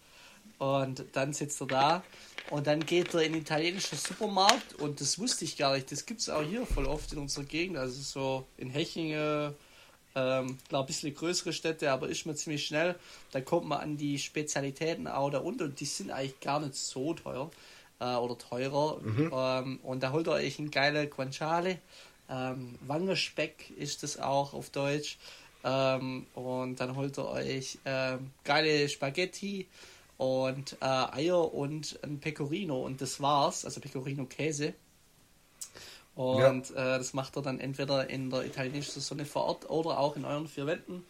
[0.56, 2.02] Und dann sitzt er da
[2.48, 5.92] und dann geht er in den italienischen Supermarkt und das wusste ich gar nicht.
[5.92, 9.54] Das gibt es auch hier voll oft in unserer Gegend, also so in Hechingen,
[10.14, 12.96] ähm, klar ein bisschen größere Städte, aber ist mir ziemlich schnell.
[13.32, 16.74] Da kommt man an die Spezialitäten auch da unten und die sind eigentlich gar nicht
[16.74, 17.50] so teuer
[18.00, 19.00] äh, oder teurer.
[19.32, 21.78] Ähm, und da holt ihr euch ein geile Guanciale.
[22.28, 25.18] Ähm, Wangerspeck ist das auch auf Deutsch.
[25.62, 29.68] Ähm, und dann holt ihr euch ähm, geile Spaghetti
[30.16, 34.74] und äh, Eier und ein Pecorino und das war's, also Pecorino Käse.
[36.14, 40.16] Und äh, das macht er dann entweder in der italienischen Sonne vor Ort oder auch
[40.16, 41.04] in euren vier Wänden.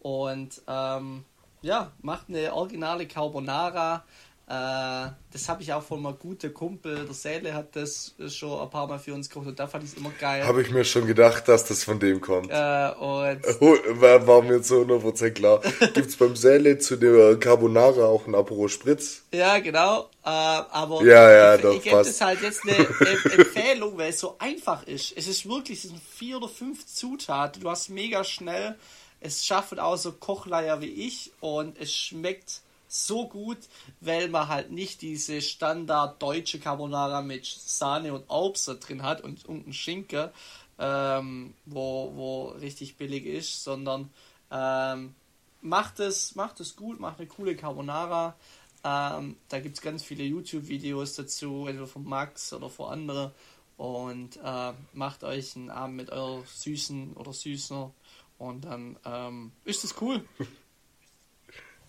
[0.00, 1.24] Und ähm,
[1.62, 4.04] ja, macht eine originale Carbonara.
[4.50, 8.68] Äh, das habe ich auch von einem guten Kumpel, der Säle hat das schon ein
[8.68, 10.44] paar Mal für uns gekocht und da fand ich es immer geil.
[10.44, 12.50] Habe ich mir schon gedacht, dass das von dem kommt.
[12.50, 13.44] Äh, und
[14.00, 15.60] War, war mir zu 100% klar.
[15.94, 19.22] Gibt's beim Säle zu der Carbonara auch einen Apero Spritz?
[19.32, 20.10] Ja, genau.
[20.24, 24.10] Äh, aber Ja, ja, ich, doch, ich gebe das halt jetzt eine Em- Empfehlung, weil
[24.10, 25.12] es so einfach ist.
[25.16, 27.62] Es ist wirklich, es sind vier oder fünf Zutaten.
[27.62, 28.74] Du hast mega schnell.
[29.20, 32.62] Es schaffen auch so Kochleier wie ich und es schmeckt
[32.92, 33.58] so gut,
[34.00, 39.48] weil man halt nicht diese Standard deutsche Carbonara mit Sahne und da drin hat und,
[39.48, 40.30] ein Schinken,
[40.78, 44.10] ähm, wo, wo richtig billig ist, sondern
[44.50, 45.14] ähm,
[45.60, 48.34] macht es, macht es gut, macht eine coole Carbonara.
[48.82, 53.30] Ähm, da gibt es ganz viele YouTube-Videos dazu, entweder von Max oder von anderen.
[53.76, 57.92] Und äh, macht euch einen Abend mit eurer Süßen oder Süßer.
[58.38, 60.24] Und dann ähm, ist es cool.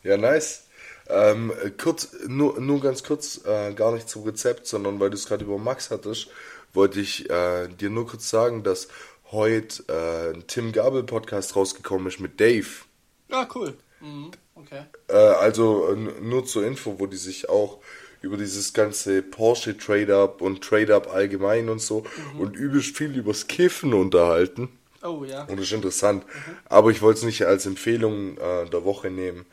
[0.03, 0.67] Ja, nice.
[1.11, 5.27] Ähm, kurz, nur, nur ganz kurz, äh, gar nicht zum Rezept, sondern weil du es
[5.27, 6.27] gerade über Max hattest,
[6.73, 8.87] wollte ich äh, dir nur kurz sagen, dass
[9.31, 12.67] heute äh, ein Tim Gabel Podcast rausgekommen ist mit Dave.
[13.29, 13.73] Ja, cool.
[13.99, 14.83] Mhm, okay.
[15.07, 17.79] Äh, also äh, nur zur Info, wo die sich auch
[18.21, 22.03] über dieses ganze Porsche Trade-Up und Trade-Up allgemein und so
[22.37, 24.69] und übelst viel übers Kiffen unterhalten.
[25.03, 25.43] Oh ja.
[25.45, 26.23] Und das ist interessant.
[26.65, 29.45] Aber ich wollte es nicht als Empfehlung äh, der Woche nehmen,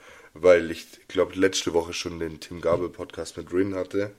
[0.43, 4.13] weil ich glaube, letzte Woche schon den Tim Gabel Podcast mit Rin hatte.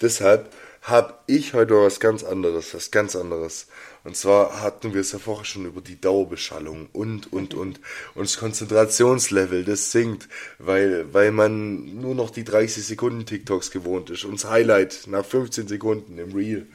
[0.00, 3.66] Deshalb habe ich heute was ganz anderes, was ganz anderes.
[4.04, 7.80] Und zwar hatten wir es ja vorher schon über die Dauerbeschallung und, und, und.
[8.14, 10.28] Und das Konzentrationslevel, das sinkt,
[10.58, 14.24] weil, weil man nur noch die 30 Sekunden TikToks gewohnt ist.
[14.24, 16.66] Und das Highlight nach 15 Sekunden im Reel.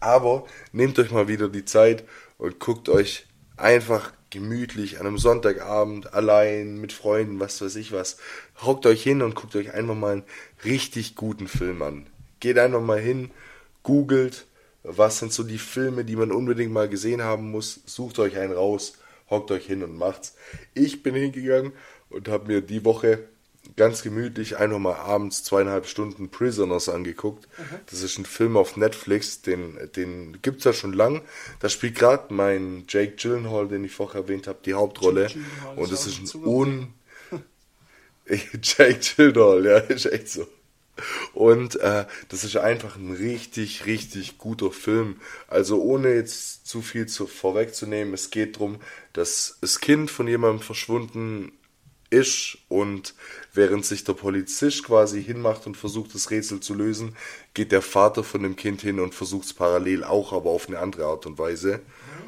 [0.00, 2.04] Aber nehmt euch mal wieder die Zeit
[2.36, 3.26] und guckt euch
[3.56, 8.18] einfach gemütlich an einem Sonntagabend allein mit Freunden, was weiß ich was.
[8.62, 10.24] Hockt euch hin und guckt euch einfach mal einen
[10.64, 12.06] richtig guten Film an.
[12.40, 13.30] Geht einfach mal hin,
[13.82, 14.46] googelt,
[14.82, 17.80] was sind so die Filme, die man unbedingt mal gesehen haben muss.
[17.86, 18.98] Sucht euch einen raus,
[19.30, 20.34] hockt euch hin und macht's.
[20.74, 21.72] Ich bin hingegangen
[22.10, 23.28] und habe mir die Woche
[23.76, 27.46] ganz gemütlich einfach mal abends zweieinhalb Stunden Prisoners angeguckt.
[27.90, 31.22] Das ist ein Film auf Netflix, den, den gibt's ja schon lang.
[31.60, 35.28] Da spielt gerade mein Jake Gyllenhaal, den ich vorher erwähnt habe, die Hauptrolle.
[35.76, 36.94] Und das ist ein un...
[38.62, 40.48] Jake Gyllenhaal, ja, ist echt so.
[41.34, 45.20] Und äh, das ist einfach ein richtig, richtig guter Film.
[45.48, 48.80] Also ohne jetzt zu viel zu, vorwegzunehmen, es geht darum,
[49.12, 51.52] dass das Kind von jemandem verschwunden
[52.10, 53.14] ist und
[53.52, 57.16] während sich der Polizist quasi hinmacht und versucht, das Rätsel zu lösen,
[57.54, 60.78] geht der Vater von dem Kind hin und versucht es parallel auch, aber auf eine
[60.78, 61.80] andere Art und Weise.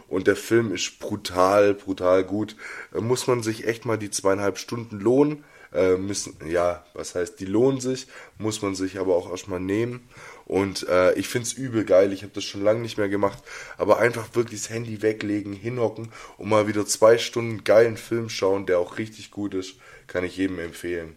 [0.09, 2.57] Und der Film ist brutal, brutal gut.
[2.99, 5.45] Muss man sich echt mal die zweieinhalb Stunden lohnen.
[5.71, 8.07] Äh, müssen, ja, was heißt, die lohnen sich,
[8.39, 10.09] muss man sich aber auch erstmal nehmen.
[10.49, 13.43] Und äh, ich find's übel geil, ich habe das schon lange nicht mehr gemacht,
[13.77, 18.65] aber einfach wirklich das Handy weglegen, hinhocken und mal wieder zwei Stunden geilen Film schauen,
[18.65, 19.75] der auch richtig gut ist,
[20.07, 21.17] kann ich jedem empfehlen.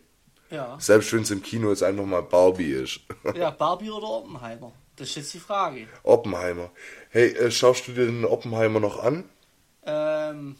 [0.49, 0.77] Ja.
[0.82, 2.99] Selbst wenn es im Kino jetzt einfach mal Barbie ist.
[3.36, 4.73] ja, Barbie oder Oppenheimer?
[4.97, 5.88] Das ist jetzt die Frage.
[6.03, 6.69] Oppenheimer.
[7.09, 9.23] Hey, äh, schaust du dir den Oppenheimer noch an?
[9.86, 10.57] Ähm,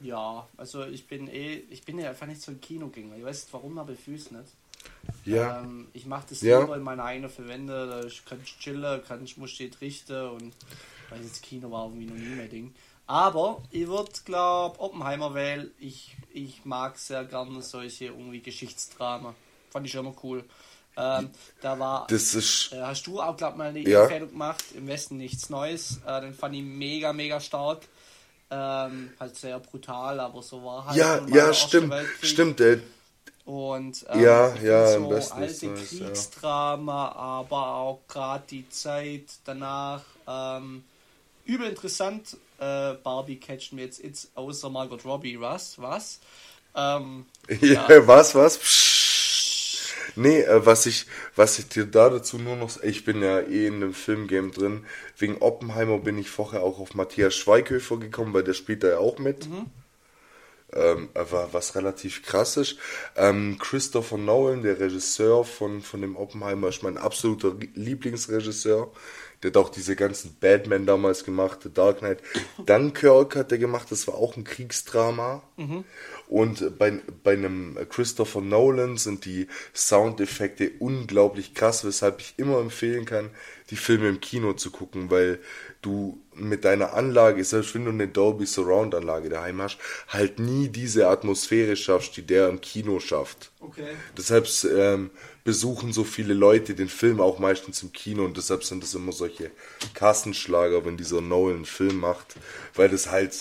[0.00, 3.16] ja, also ich bin eh, ich bin ja einfach nicht so ein Kinogänger.
[3.18, 4.48] Ich weiß nicht warum, aber ich fühle es nicht.
[5.24, 5.60] Ja.
[5.60, 6.60] Ähm, ich mache das Ja.
[6.60, 10.52] lieber in meiner eigenen Verwende, da ich- kann chillen, kann ich muss steht richten und
[11.10, 12.74] weil das Kino war irgendwie noch nie mein Ding.
[13.06, 15.70] Aber ich würde glaub Oppenheimer wählen.
[15.78, 19.34] Ich, ich mag sehr gerne solche irgendwie Geschichtsdrama.
[19.70, 20.42] Fand ich immer cool.
[20.96, 21.30] Ähm,
[21.60, 22.72] da war Das ist.
[22.72, 24.02] äh, hast du auch, glaub mal, eine Ja.
[24.04, 24.64] Empfehlung gemacht?
[24.74, 26.00] Im Westen nichts Neues.
[26.06, 27.82] Äh, den fand ich mega, mega stark.
[28.50, 30.96] Ähm, halt sehr brutal, aber so war halt.
[30.96, 31.92] Ja, ja, stimmt.
[32.22, 32.78] Stimmt, äh,
[33.44, 36.24] Und Ja, find ja, im so Westen alte nichts Neues, ja.
[36.38, 40.84] Kriegsdrama, aber auch gerade die Zeit danach ähm,
[41.44, 42.38] übel interessant.
[42.58, 45.78] Äh, Barbie catcht mir jetzt, jetzt außer Margot Robbie, was?
[45.80, 46.20] Was?
[46.74, 47.26] Ähm,
[47.60, 48.58] Ja, was, was?
[48.58, 49.94] Psst.
[50.16, 53.66] Nee, äh, was ich, was ich dir da dazu nur noch, ich bin ja eh
[53.66, 54.86] in dem Filmgame drin.
[55.18, 58.98] Wegen Oppenheimer bin ich vorher auch auf Matthias Schweighöfer gekommen, weil der spielt da ja
[58.98, 59.48] auch mit.
[60.74, 62.76] Ähm, aber was relativ krass ist,
[63.16, 68.90] ähm, Christopher Nolan, der Regisseur von, von dem Oppenheimer, ist mein absoluter Lieblingsregisseur.
[69.42, 72.20] Der hat auch diese ganzen Batman damals gemacht, The Dark Knight.
[72.64, 75.42] Dunkirk hat er gemacht, das war auch ein Kriegsdrama.
[76.28, 83.04] Und bei, bei einem Christopher Nolan sind die Soundeffekte unglaublich krass, weshalb ich immer empfehlen
[83.04, 83.30] kann,
[83.70, 85.38] die Filme im Kino zu gucken, weil
[85.82, 89.78] du mit deiner Anlage, selbst wenn du eine Dolby Surround Anlage daheim hast,
[90.08, 93.50] halt nie diese Atmosphäre schaffst, die der im Kino schafft.
[93.60, 93.88] okay.
[94.16, 95.10] Deshalb ähm,
[95.44, 99.12] besuchen so viele Leute den Film auch meistens im Kino und deshalb sind das immer
[99.12, 99.50] solche
[99.92, 102.36] Kassenschlager, wenn dieser Nolan einen Film macht,
[102.74, 103.34] weil das halt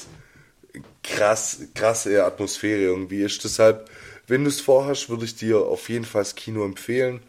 [1.04, 3.44] krass, krasse Atmosphäre irgendwie ist.
[3.44, 3.90] Deshalb,
[4.28, 7.22] wenn du es vorhast, würde ich dir auf jeden Fall das Kino empfehlen.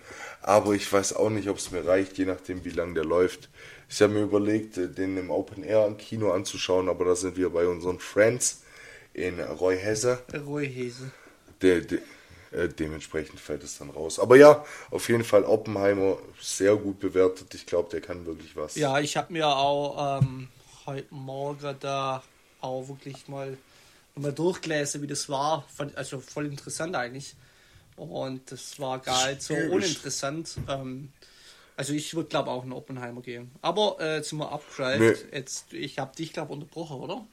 [0.42, 3.48] Aber ich weiß auch nicht, ob es mir reicht, je nachdem, wie lang der läuft.
[3.88, 7.50] Ich habe mir überlegt, den im Open Air im Kino anzuschauen, aber da sind wir
[7.50, 8.62] bei unseren Friends
[9.12, 10.22] in Roy Hesse.
[11.62, 12.00] Der, der,
[12.54, 14.18] äh, dementsprechend fällt es dann raus.
[14.18, 17.54] Aber ja, auf jeden Fall Oppenheimer sehr gut bewertet.
[17.54, 18.76] Ich glaube, der kann wirklich was.
[18.76, 20.48] Ja, ich habe mir auch ähm,
[20.86, 22.22] heute Morgen da
[22.60, 23.56] auch wirklich mal,
[24.14, 25.66] mal durchgelesen, wie das war.
[25.96, 27.34] Also voll interessant eigentlich.
[27.96, 30.56] Und das war gar nicht so uninteressant.
[30.68, 31.12] Ähm,
[31.76, 33.50] also ich würde glaube auch einen Oppenheimer gehen.
[33.62, 35.26] Aber äh, wir abgeschaltet.
[35.30, 35.38] Nee.
[35.38, 37.24] Jetzt, ich habe dich glaube unterbrochen, oder?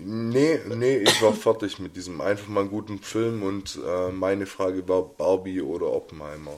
[0.00, 4.86] Nee, nee, ich war fertig mit diesem einfach mal guten Film und äh, meine Frage
[4.88, 6.52] war Barbie oder Oppenheimer.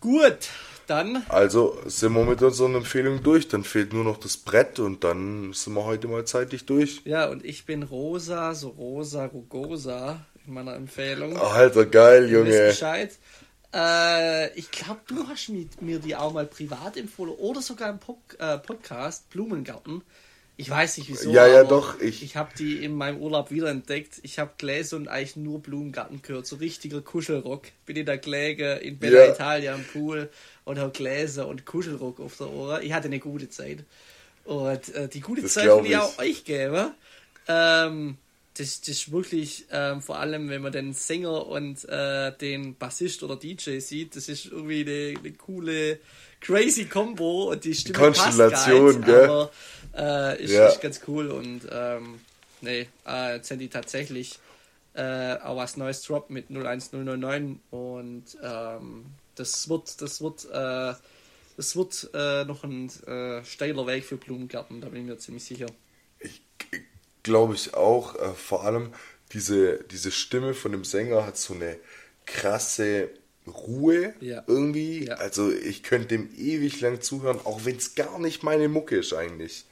[0.00, 0.50] Gut,
[0.86, 1.24] dann.
[1.28, 3.48] Also sind wir mit unseren Empfehlungen durch.
[3.48, 7.00] Dann fehlt nur noch das Brett und dann sind wir heute mal zeitlich durch.
[7.04, 11.38] Ja, und ich bin Rosa, so Rosa Rugosa in meiner Empfehlung.
[11.38, 12.68] Alter, geil, Junge.
[12.68, 13.12] Bescheid.
[13.74, 15.50] Äh, ich glaube, du hast
[15.80, 20.02] mir die auch mal privat empfohlen oder sogar im Pod äh, Podcast Blumengarten.
[20.60, 21.30] Ich weiß nicht wieso.
[21.30, 22.00] Ja, ja, doch.
[22.00, 24.18] Ich, ich habe die in meinem Urlaub wiederentdeckt.
[24.22, 26.48] Ich habe Gläser und eigentlich nur Blumengarten gehört.
[26.48, 27.62] So richtiger Kuschelrock.
[27.86, 29.32] Bin in der Gläge in Bella ja.
[29.32, 30.28] Italia am Pool
[30.64, 32.82] und habe Gläser und Kuschelrock auf der Ohren.
[32.82, 33.84] Ich hatte eine gute Zeit.
[34.44, 36.90] Und äh, die gute das Zeit will ich auch euch geben.
[37.46, 38.16] Ähm,
[38.58, 43.22] das, das ist wirklich, ähm, vor allem wenn man den Sänger und äh, den Bassist
[43.22, 46.00] oder DJ sieht, das ist irgendwie eine, eine coole,
[46.40, 49.24] crazy Combo und die Stimme Konstellation, passt gell?
[49.24, 49.50] aber
[49.96, 50.66] äh, ist, ja.
[50.66, 52.20] ist ganz cool und ähm,
[52.60, 54.40] nee, äh, jetzt sind die tatsächlich
[54.94, 59.06] äh, auch was Neues Drop mit 01099 und ähm,
[59.36, 60.94] das wird, das wird, äh,
[61.56, 65.44] das wird äh, noch ein äh, steiler Weg für Blumengarten, da bin ich mir ziemlich
[65.44, 65.66] sicher.
[66.18, 66.42] Ich
[67.22, 68.92] glaube ich auch, äh, vor allem
[69.32, 71.76] diese, diese Stimme von dem Sänger hat so eine
[72.26, 73.10] krasse
[73.46, 74.42] Ruhe ja.
[74.46, 75.06] irgendwie.
[75.06, 75.14] Ja.
[75.14, 79.12] Also ich könnte dem ewig lang zuhören, auch wenn es gar nicht meine Mucke ist
[79.12, 79.64] eigentlich.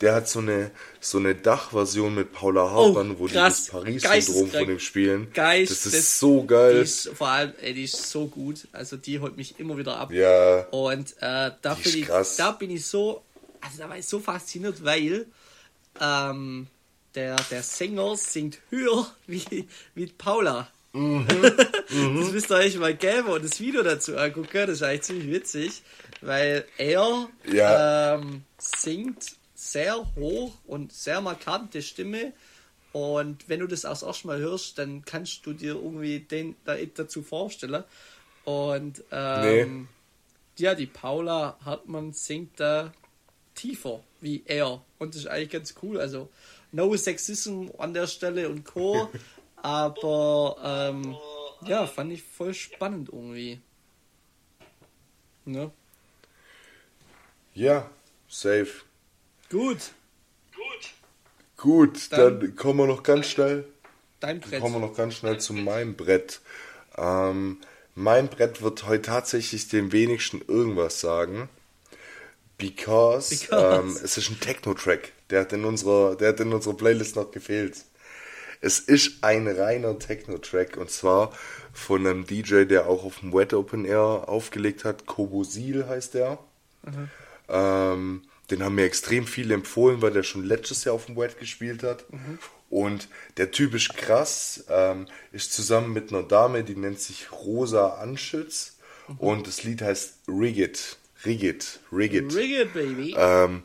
[0.00, 4.50] Der hat so eine, so eine Dachversion mit Paula Hartmann, oh, wo die das Paris-Syndrom
[4.50, 5.28] von dem spielen.
[5.32, 6.78] Geist, das ist das, so geil.
[6.78, 8.66] Ist, vor allem, ey, die ist so gut.
[8.72, 10.10] Also die holt mich immer wieder ab.
[10.10, 10.66] Ja.
[10.70, 13.22] Und äh, da, bin ich, da bin ich so,
[13.60, 15.26] also da war ich so fasziniert, weil
[16.00, 16.66] ähm,
[17.14, 20.68] der, der Sänger singt höher wie, wie Paula.
[20.92, 21.26] Mhm.
[21.42, 24.66] das müsst ihr euch mal geben und das Video dazu angucken.
[24.66, 25.82] Das ist eigentlich ziemlich witzig,
[26.20, 28.14] weil er ja.
[28.14, 29.24] ähm, singt
[29.54, 32.32] sehr hoch und sehr markante Stimme.
[32.92, 36.56] Und wenn du das auch das erste Mal hörst, dann kannst du dir irgendwie den
[36.64, 37.84] da dazu vorstellen.
[38.44, 39.86] Und ähm, nee.
[40.58, 42.92] ja, die Paula Hartmann singt da
[43.54, 44.82] tiefer wie er.
[44.98, 46.00] Und das ist eigentlich ganz cool.
[46.00, 46.28] Also,
[46.70, 49.10] no Sexism an der Stelle und Co.
[49.56, 51.16] Aber ähm,
[51.66, 53.60] ja, fand ich voll spannend irgendwie.
[55.44, 55.70] Ne?
[57.54, 57.90] Ja,
[58.28, 58.70] safe.
[59.50, 59.92] Gut.
[60.54, 60.92] Gut.
[61.56, 63.64] Gut, dann, dann kommen wir noch ganz schnell.
[64.18, 64.60] Dein Brett.
[64.60, 66.40] Kommen wir noch ganz schnell zu meinem Brett.
[66.96, 67.60] Ähm,
[67.94, 71.48] mein Brett wird heute tatsächlich dem wenigsten irgendwas sagen.
[72.62, 73.80] Because, Because.
[73.80, 75.12] Ähm, es ist ein Techno-Track.
[75.30, 77.84] Der hat in unserer, der hat in unserer Playlist noch gefehlt.
[78.60, 81.32] Es ist ein reiner Techno-Track und zwar
[81.72, 85.06] von einem DJ, der auch auf dem Wet Open Air aufgelegt hat.
[85.06, 86.38] Kobosil heißt der.
[86.84, 87.10] Mhm.
[87.48, 91.40] Ähm, den haben mir extrem viele empfohlen, weil der schon letztes Jahr auf dem Wet
[91.40, 92.04] gespielt hat.
[92.12, 92.38] Mhm.
[92.70, 93.08] Und
[93.38, 98.76] der Typ ist krass, ähm, ist zusammen mit einer Dame, die nennt sich Rosa Anschütz.
[99.08, 99.16] Mhm.
[99.16, 100.98] Und das Lied heißt Rigid.
[101.24, 101.80] Rigid.
[101.92, 102.34] Rigid.
[102.34, 103.14] Rigid, baby.
[103.16, 103.62] Ähm,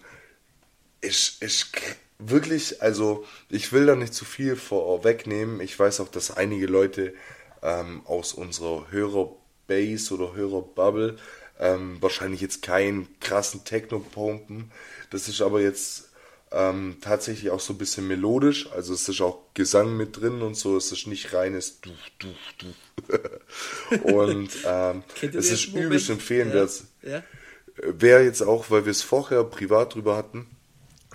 [1.02, 1.72] ist, ist
[2.20, 5.62] wirklich, also ich will da nicht zu viel vorwegnehmen.
[5.62, 7.14] Ich weiß auch, dass einige Leute
[7.62, 11.18] ähm, aus unserer Hörerbase oder Hörerbubble
[11.60, 14.72] ähm, wahrscheinlich jetzt keinen krassen Techno pumpen.
[15.10, 16.10] Das ist aber jetzt
[16.52, 18.72] ähm, tatsächlich auch so ein bisschen melodisch.
[18.72, 20.78] Also es ist auch Gesang mit drin und so.
[20.78, 22.28] Es ist nicht reines Du, Du,
[22.58, 22.74] Du.
[24.14, 26.84] und ähm, es ist übelst empfehlenswert.
[27.02, 27.10] Ja.
[27.10, 27.24] Ja.
[27.82, 30.48] Wäre jetzt auch, weil wir es vorher privat drüber hatten,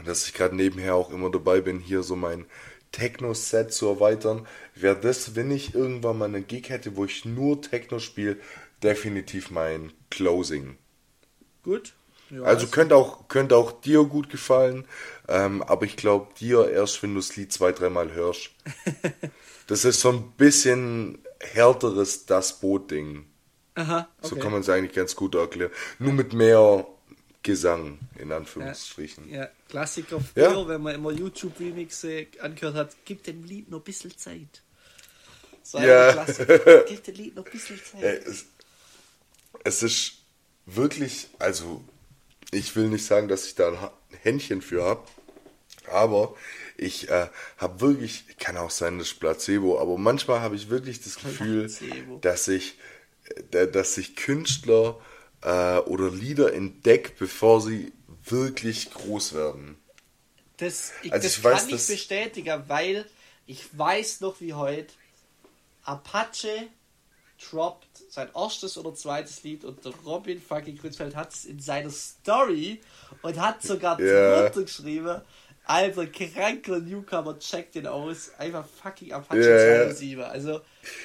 [0.05, 2.47] dass ich gerade nebenher auch immer dabei bin, hier so mein
[2.93, 7.61] Techno-Set zu erweitern, wäre das, wenn ich irgendwann mal einen Gig hätte, wo ich nur
[7.63, 8.37] Techno spiele,
[8.83, 10.77] definitiv mein Closing.
[11.63, 11.95] Gut.
[12.31, 14.87] Ja, also könnte auch, könnte auch dir gut gefallen,
[15.29, 18.51] ähm, aber ich glaube dir erst, wenn du das Lied zwei, dreimal hörst.
[19.67, 23.27] das ist so ein bisschen härteres Das Boot-Ding.
[23.75, 24.09] Aha.
[24.19, 24.29] Okay.
[24.29, 25.71] So kann man es eigentlich ganz gut erklären.
[25.99, 26.87] Nur mit mehr
[27.43, 29.29] Gesang, in Anführungsstrichen.
[29.29, 29.49] Ja, ja.
[29.69, 30.69] Klassiker früher, ja.
[30.69, 34.63] wenn man immer YouTube-Remixe angehört hat, gibt dem Lied noch ein bisschen Zeit.
[35.63, 36.13] So ja.
[36.13, 36.83] Klassiker.
[36.89, 38.27] Gibt dem Lied noch ein bisschen Zeit.
[38.27, 38.47] Es,
[39.65, 40.13] es ist
[40.67, 41.83] wirklich, also
[42.51, 45.03] ich will nicht sagen, dass ich da ein Händchen für habe,
[45.91, 46.35] aber
[46.77, 51.17] ich äh, habe wirklich, kann auch sein, das Placebo, aber manchmal habe ich wirklich das
[51.17, 52.19] Gefühl, Placebo.
[52.19, 52.77] dass ich
[53.51, 54.99] dass sich Künstler
[55.43, 57.93] äh, oder Lieder entdeckt, bevor sie
[58.25, 59.77] wirklich groß werden.
[60.57, 63.07] Das, ich, also das ich kann weiß, ich bestätigen, weil
[63.47, 64.93] ich weiß noch wie heute,
[65.83, 66.69] Apache
[67.51, 71.91] droppt sein erstes oder zweites Lied und der Robin fucking Grünfeld hat es in seiner
[71.91, 72.81] Story
[73.23, 75.21] und hat sogar drunter geschrieben,
[75.65, 78.33] Alter, kranker Newcomer, check den aus.
[78.39, 79.85] Einfach fucking Apache Ja, ja.
[79.95, 80.23] 207.
[80.25, 80.61] Also,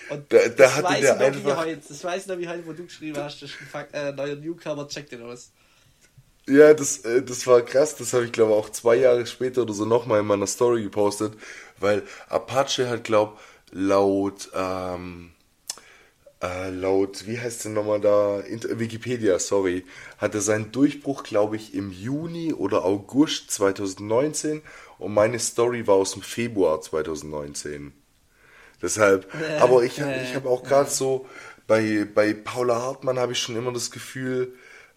[0.09, 1.81] und Da- da das hatte weiß der ich noch wie einfach- heute.
[1.87, 4.11] Das weiß ich noch wie heute, wo du geschrieben hast, das ist ein fuck, äh,
[4.11, 5.51] neuer Newcomer, check den aus.
[6.49, 7.95] Ja, das, äh, das war krass.
[7.97, 11.33] Das habe ich, glaube auch zwei Jahre später oder so nochmal in meiner Story gepostet.
[11.79, 13.37] Weil Apache hat, glaube
[13.71, 15.31] laut, ähm,
[16.41, 18.39] äh, laut, wie heißt denn nochmal da?
[18.41, 19.85] Inter Wikipedia, sorry.
[20.17, 24.61] Hatte seinen Durchbruch, glaube ich, im Juni oder August 2019.
[24.99, 27.93] Und meine Story war aus dem Februar 2019.
[28.81, 31.27] Deshalb, Äh, aber ich, äh, ich habe auch gerade so,
[31.65, 34.53] bei, bei Paula Hartmann habe ich schon immer das Gefühl,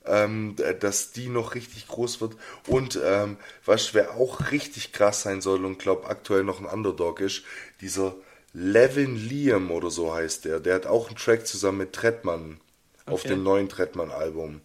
[0.07, 2.37] ähm, dass die noch richtig groß wird.
[2.67, 7.21] Und ähm, was wer auch richtig krass sein soll und glaube aktuell noch ein Underdog
[7.21, 7.43] ist,
[7.81, 8.15] dieser
[8.53, 10.61] Levin Liam oder so heißt der.
[10.61, 12.61] Der hat auch einen Track zusammen mit Trettmann
[13.07, 13.29] auf Okay.
[13.29, 14.61] dem neuen Trettmann-Album.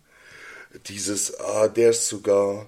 [0.88, 2.66] Dieses, ah, der ist sogar,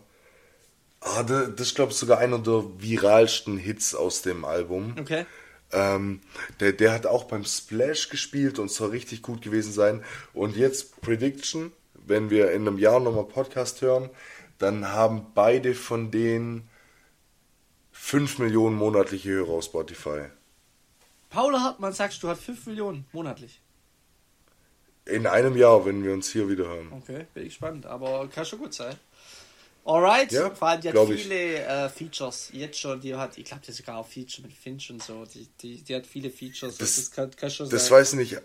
[1.02, 4.96] ah, der, das ist glaube ich sogar einer der viralsten Hits aus dem Album.
[5.00, 5.26] Okay.
[5.74, 6.22] Ähm,
[6.62, 10.04] der, der hat auch beim Splash gespielt und soll richtig gut gewesen sein.
[10.34, 14.10] Und jetzt Prediction, wenn wir in einem Jahr nochmal Podcast hören,
[14.60, 16.70] dann haben beide von denen
[17.92, 20.28] 5 Millionen monatliche Hörer auf Spotify.
[21.30, 23.60] Paula Hartmann, sagst du, hat 5 Millionen monatlich.
[25.06, 26.92] In einem Jahr, wenn wir uns hier wieder hören.
[26.92, 28.96] Okay, bin ich gespannt, aber kann schon gut sein.
[29.86, 32.50] Alright, Ja, vor allem die hat viele äh, Features.
[32.52, 35.24] Jetzt schon, die hat, ich glaube, die hat sogar auch Feature mit Finch und so.
[35.26, 36.78] Die, die, die hat viele Features.
[36.78, 37.98] Das- das kann, kann schon Das sein.
[37.98, 38.42] weiß ich nicht,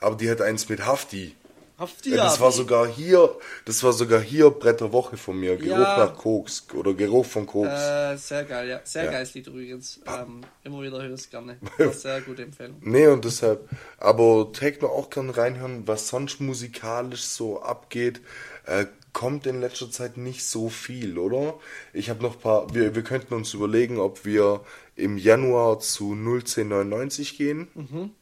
[0.00, 1.36] aber die hat eins mit Hafti.
[1.78, 5.56] Hafti, Ja, das war sogar hier, das war sogar hier Bretterwoche von mir.
[5.56, 5.96] Geruch Ja.
[6.06, 7.68] nach Koks oder Geruch von Koks.
[7.68, 8.80] Äh, sehr geil, ja.
[8.84, 9.10] Sehr Ja.
[9.10, 10.00] geiles Lied übrigens.
[10.06, 11.56] Ähm, immer wieder höre ich es gerne.
[11.92, 12.76] Sehr gute Empfehlung.
[12.82, 13.68] Nee, und deshalb,
[13.98, 18.20] aber Techno auch gerne reinhören, was sonst musikalisch so abgeht,
[18.66, 21.58] äh, kommt in letzter Zeit nicht so viel, oder?
[21.92, 24.60] Ich habe noch ein paar, wir, wir könnten uns überlegen, ob wir
[24.96, 28.12] im Januar zu 01099 gehen.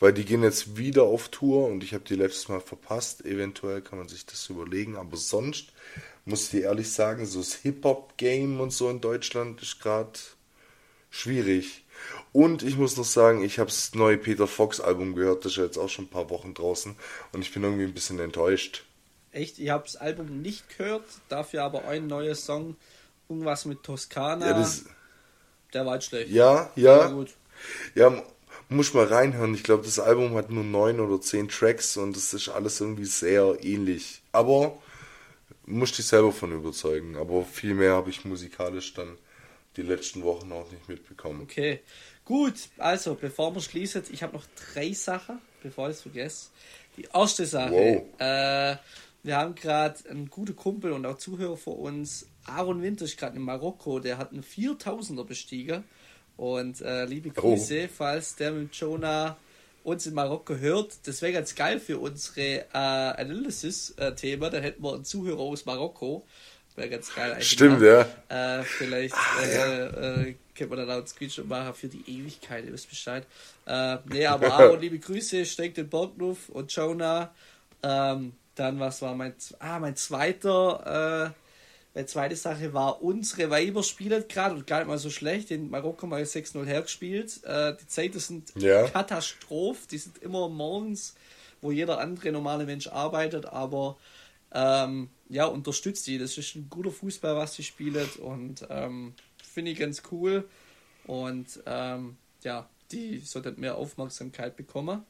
[0.00, 3.24] Weil die gehen jetzt wieder auf Tour und ich habe die letztes Mal verpasst.
[3.24, 5.72] Eventuell kann man sich das überlegen, aber sonst
[6.24, 10.18] muss ich ehrlich sagen, so das Hip-Hop-Game und so in Deutschland ist gerade
[11.10, 11.84] schwierig.
[12.32, 15.58] Und ich muss noch sagen, ich habe das neue Peter Fox Album gehört, das ist
[15.58, 16.96] ja jetzt auch schon ein paar Wochen draußen
[17.32, 18.84] und ich bin irgendwie ein bisschen enttäuscht.
[19.32, 22.76] Echt, ich habe das Album nicht gehört, dafür aber ein neuer Song,
[23.28, 24.48] irgendwas mit Toskana.
[24.48, 24.84] Ja, das,
[25.74, 26.30] der war halt schlecht.
[26.30, 27.36] ja, Aber ja, gut.
[27.94, 28.22] ja,
[28.70, 29.54] muss mal reinhören.
[29.54, 33.04] Ich glaube, das Album hat nur neun oder zehn Tracks und es ist alles irgendwie
[33.04, 34.22] sehr ähnlich.
[34.32, 34.78] Aber
[35.66, 37.16] muss dich selber von überzeugen.
[37.16, 39.16] Aber viel mehr habe ich musikalisch dann
[39.76, 41.42] die letzten Wochen auch nicht mitbekommen.
[41.42, 41.80] Okay,
[42.24, 42.54] gut.
[42.78, 46.48] Also, bevor wir schließen, ich habe noch drei Sachen, bevor ich es vergesse.
[46.96, 47.72] Die erste Sache.
[47.72, 48.20] Wow.
[48.20, 48.76] Äh,
[49.22, 52.26] wir haben gerade einen guten Kumpel und auch Zuhörer von uns.
[52.46, 54.00] Aaron Winter ist gerade in Marokko.
[54.00, 55.84] Der hat einen 4000er bestiegen.
[56.40, 57.40] Und äh, liebe Oh.
[57.54, 59.36] Grüße, falls der mit Jonah
[59.84, 60.94] uns in Marokko hört.
[61.06, 64.48] Das wäre ganz geil für unsere äh, Analysis-Thema.
[64.48, 66.24] Dann hätten wir einen Zuhörer aus Marokko.
[66.76, 67.32] Wäre ganz geil.
[67.32, 68.06] eigentlich Stimmt, mal.
[68.30, 68.60] ja.
[68.60, 70.22] Äh, vielleicht Ah, äh, ja.
[70.22, 73.26] äh, können wir dann auch einen Screenshot machen für die Ewigkeit, ihr wisst Bescheid.
[73.66, 77.34] Äh, nee, aber Aaron, liebe Grüße, steckt den Borgnuff und Jonah.
[77.82, 81.39] Ähm, dann, was war mein, ah, mein zweiter, äh,
[81.94, 85.50] meine zweite Sache war, unsere Weiber spielen gerade und gar nicht mal so schlecht.
[85.50, 87.42] In Marokko mal 6-0 hergespielt.
[87.44, 88.86] Äh, die Zeiten sind Ja.
[88.88, 89.86] Katastroph.
[89.88, 91.14] Die sind immer morgens,
[91.60, 93.96] wo jeder andere normale Mensch arbeitet, aber
[94.52, 96.18] ähm, ja, unterstützt die.
[96.18, 100.48] Das ist ein guter Fußball, was sie spielen und ähm, finde ich ganz cool.
[101.06, 105.02] Und ähm, ja, die sollten mehr Aufmerksamkeit bekommen.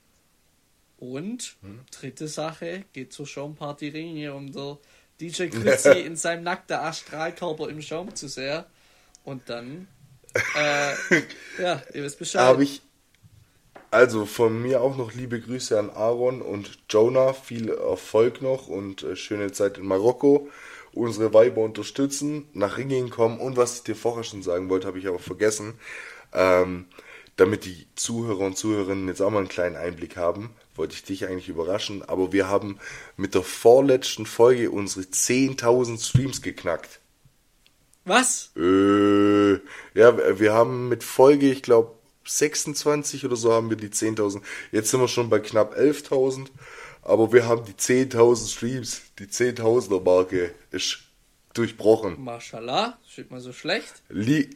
[0.99, 1.57] Und
[1.91, 4.79] dritte Sache, geht zur Schaumparty Ringe, um der
[5.21, 8.65] DJ Grützi in seinem nackten Astralkörper im Schaum zu sehen.
[9.25, 9.87] Und dann,
[10.57, 10.93] äh,
[11.63, 12.43] ja, ihr wisst Bescheid.
[12.43, 12.83] Habe ich.
[13.93, 17.33] Also von mir auch noch liebe Grüße an Aaron und Jonah.
[17.33, 20.49] Viel Erfolg noch und äh, schöne Zeit in Marokko.
[20.93, 24.99] Unsere Weiber unterstützen, nach Ringing kommen und was ich dir vorher schon sagen wollte, habe
[24.99, 25.75] ich aber vergessen.
[26.33, 26.87] Ähm,
[27.37, 30.51] damit die Zuhörer und Zuhörerinnen jetzt auch mal einen kleinen Einblick haben,
[30.81, 32.03] wollte ich dich eigentlich überraschen.
[32.03, 32.79] Aber wir haben
[33.19, 37.01] mit der vorletzten Folge unsere 10.000 Streams geknackt.
[38.07, 38.51] Was?
[38.57, 39.53] Äh,
[39.95, 41.93] ja, wir haben mit Folge, ich glaube,
[42.25, 44.41] 26 oder so haben wir die 10.000.
[44.73, 46.47] Jetzt sind wir schon bei knapp 11.000.
[47.03, 49.03] Aber wir haben die 10.000 Streams.
[49.19, 51.01] Die 10.000er Marke ist
[51.53, 52.25] durchbrochen.
[52.25, 54.03] Mashallah, steht mal so schlecht.
[54.09, 54.49] Le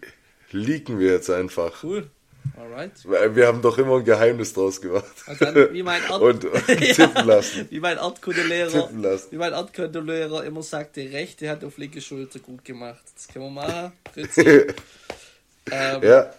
[0.53, 1.83] leaken wir jetzt einfach.
[1.83, 2.09] Cool.
[2.57, 2.93] Alright.
[3.35, 5.05] Wir haben doch immer ein Geheimnis draus gemacht.
[5.27, 7.67] Und dann, wie mein Art und, und tippen lassen.
[7.71, 7.99] Wie mein
[9.03, 9.27] lassen.
[9.31, 9.53] wie mein
[10.45, 13.03] immer sagte, rechte Hand auf linke Schulter gut gemacht.
[13.15, 13.93] Das können wir machen.
[15.71, 16.31] Ähm, ja.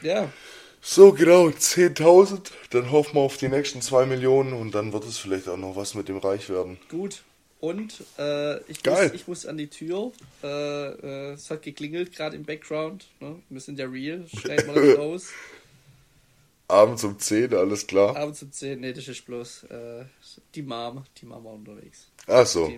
[0.00, 0.32] ja.
[0.80, 2.50] So, genau, 10.000.
[2.70, 5.76] Dann hoffen wir auf die nächsten 2 Millionen und dann wird es vielleicht auch noch
[5.76, 6.78] was mit dem Reich werden.
[6.88, 7.22] Gut.
[7.64, 8.84] Und äh, ich.
[8.84, 10.12] Muss, ich muss an die Tür.
[10.42, 13.06] Äh, äh, es hat geklingelt gerade im Background.
[13.20, 13.40] Ne?
[13.48, 14.26] Wir sind ja real.
[14.28, 15.28] Schneiden wir das raus.
[16.68, 18.16] Abends um 10, alles klar.
[18.16, 20.04] Abends um 10, nee, das ist bloß äh,
[20.54, 21.04] die Mom.
[21.18, 22.08] Die Mom war unterwegs.
[22.26, 22.70] Ach so.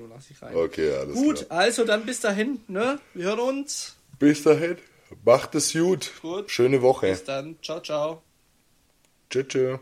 [0.55, 1.61] Okay, alles Gut, klar.
[1.61, 2.61] also dann bis dahin.
[2.68, 3.01] Ne?
[3.14, 3.97] Wir hören uns.
[4.20, 4.76] Bis dahin.
[5.24, 6.12] Macht es gut.
[6.22, 6.51] Gut.
[6.51, 7.11] Schöne Woche.
[7.11, 7.57] Bis dann.
[7.61, 8.22] Ciao, ciao.
[9.30, 9.49] Tschüss.
[9.49, 9.80] tschüss.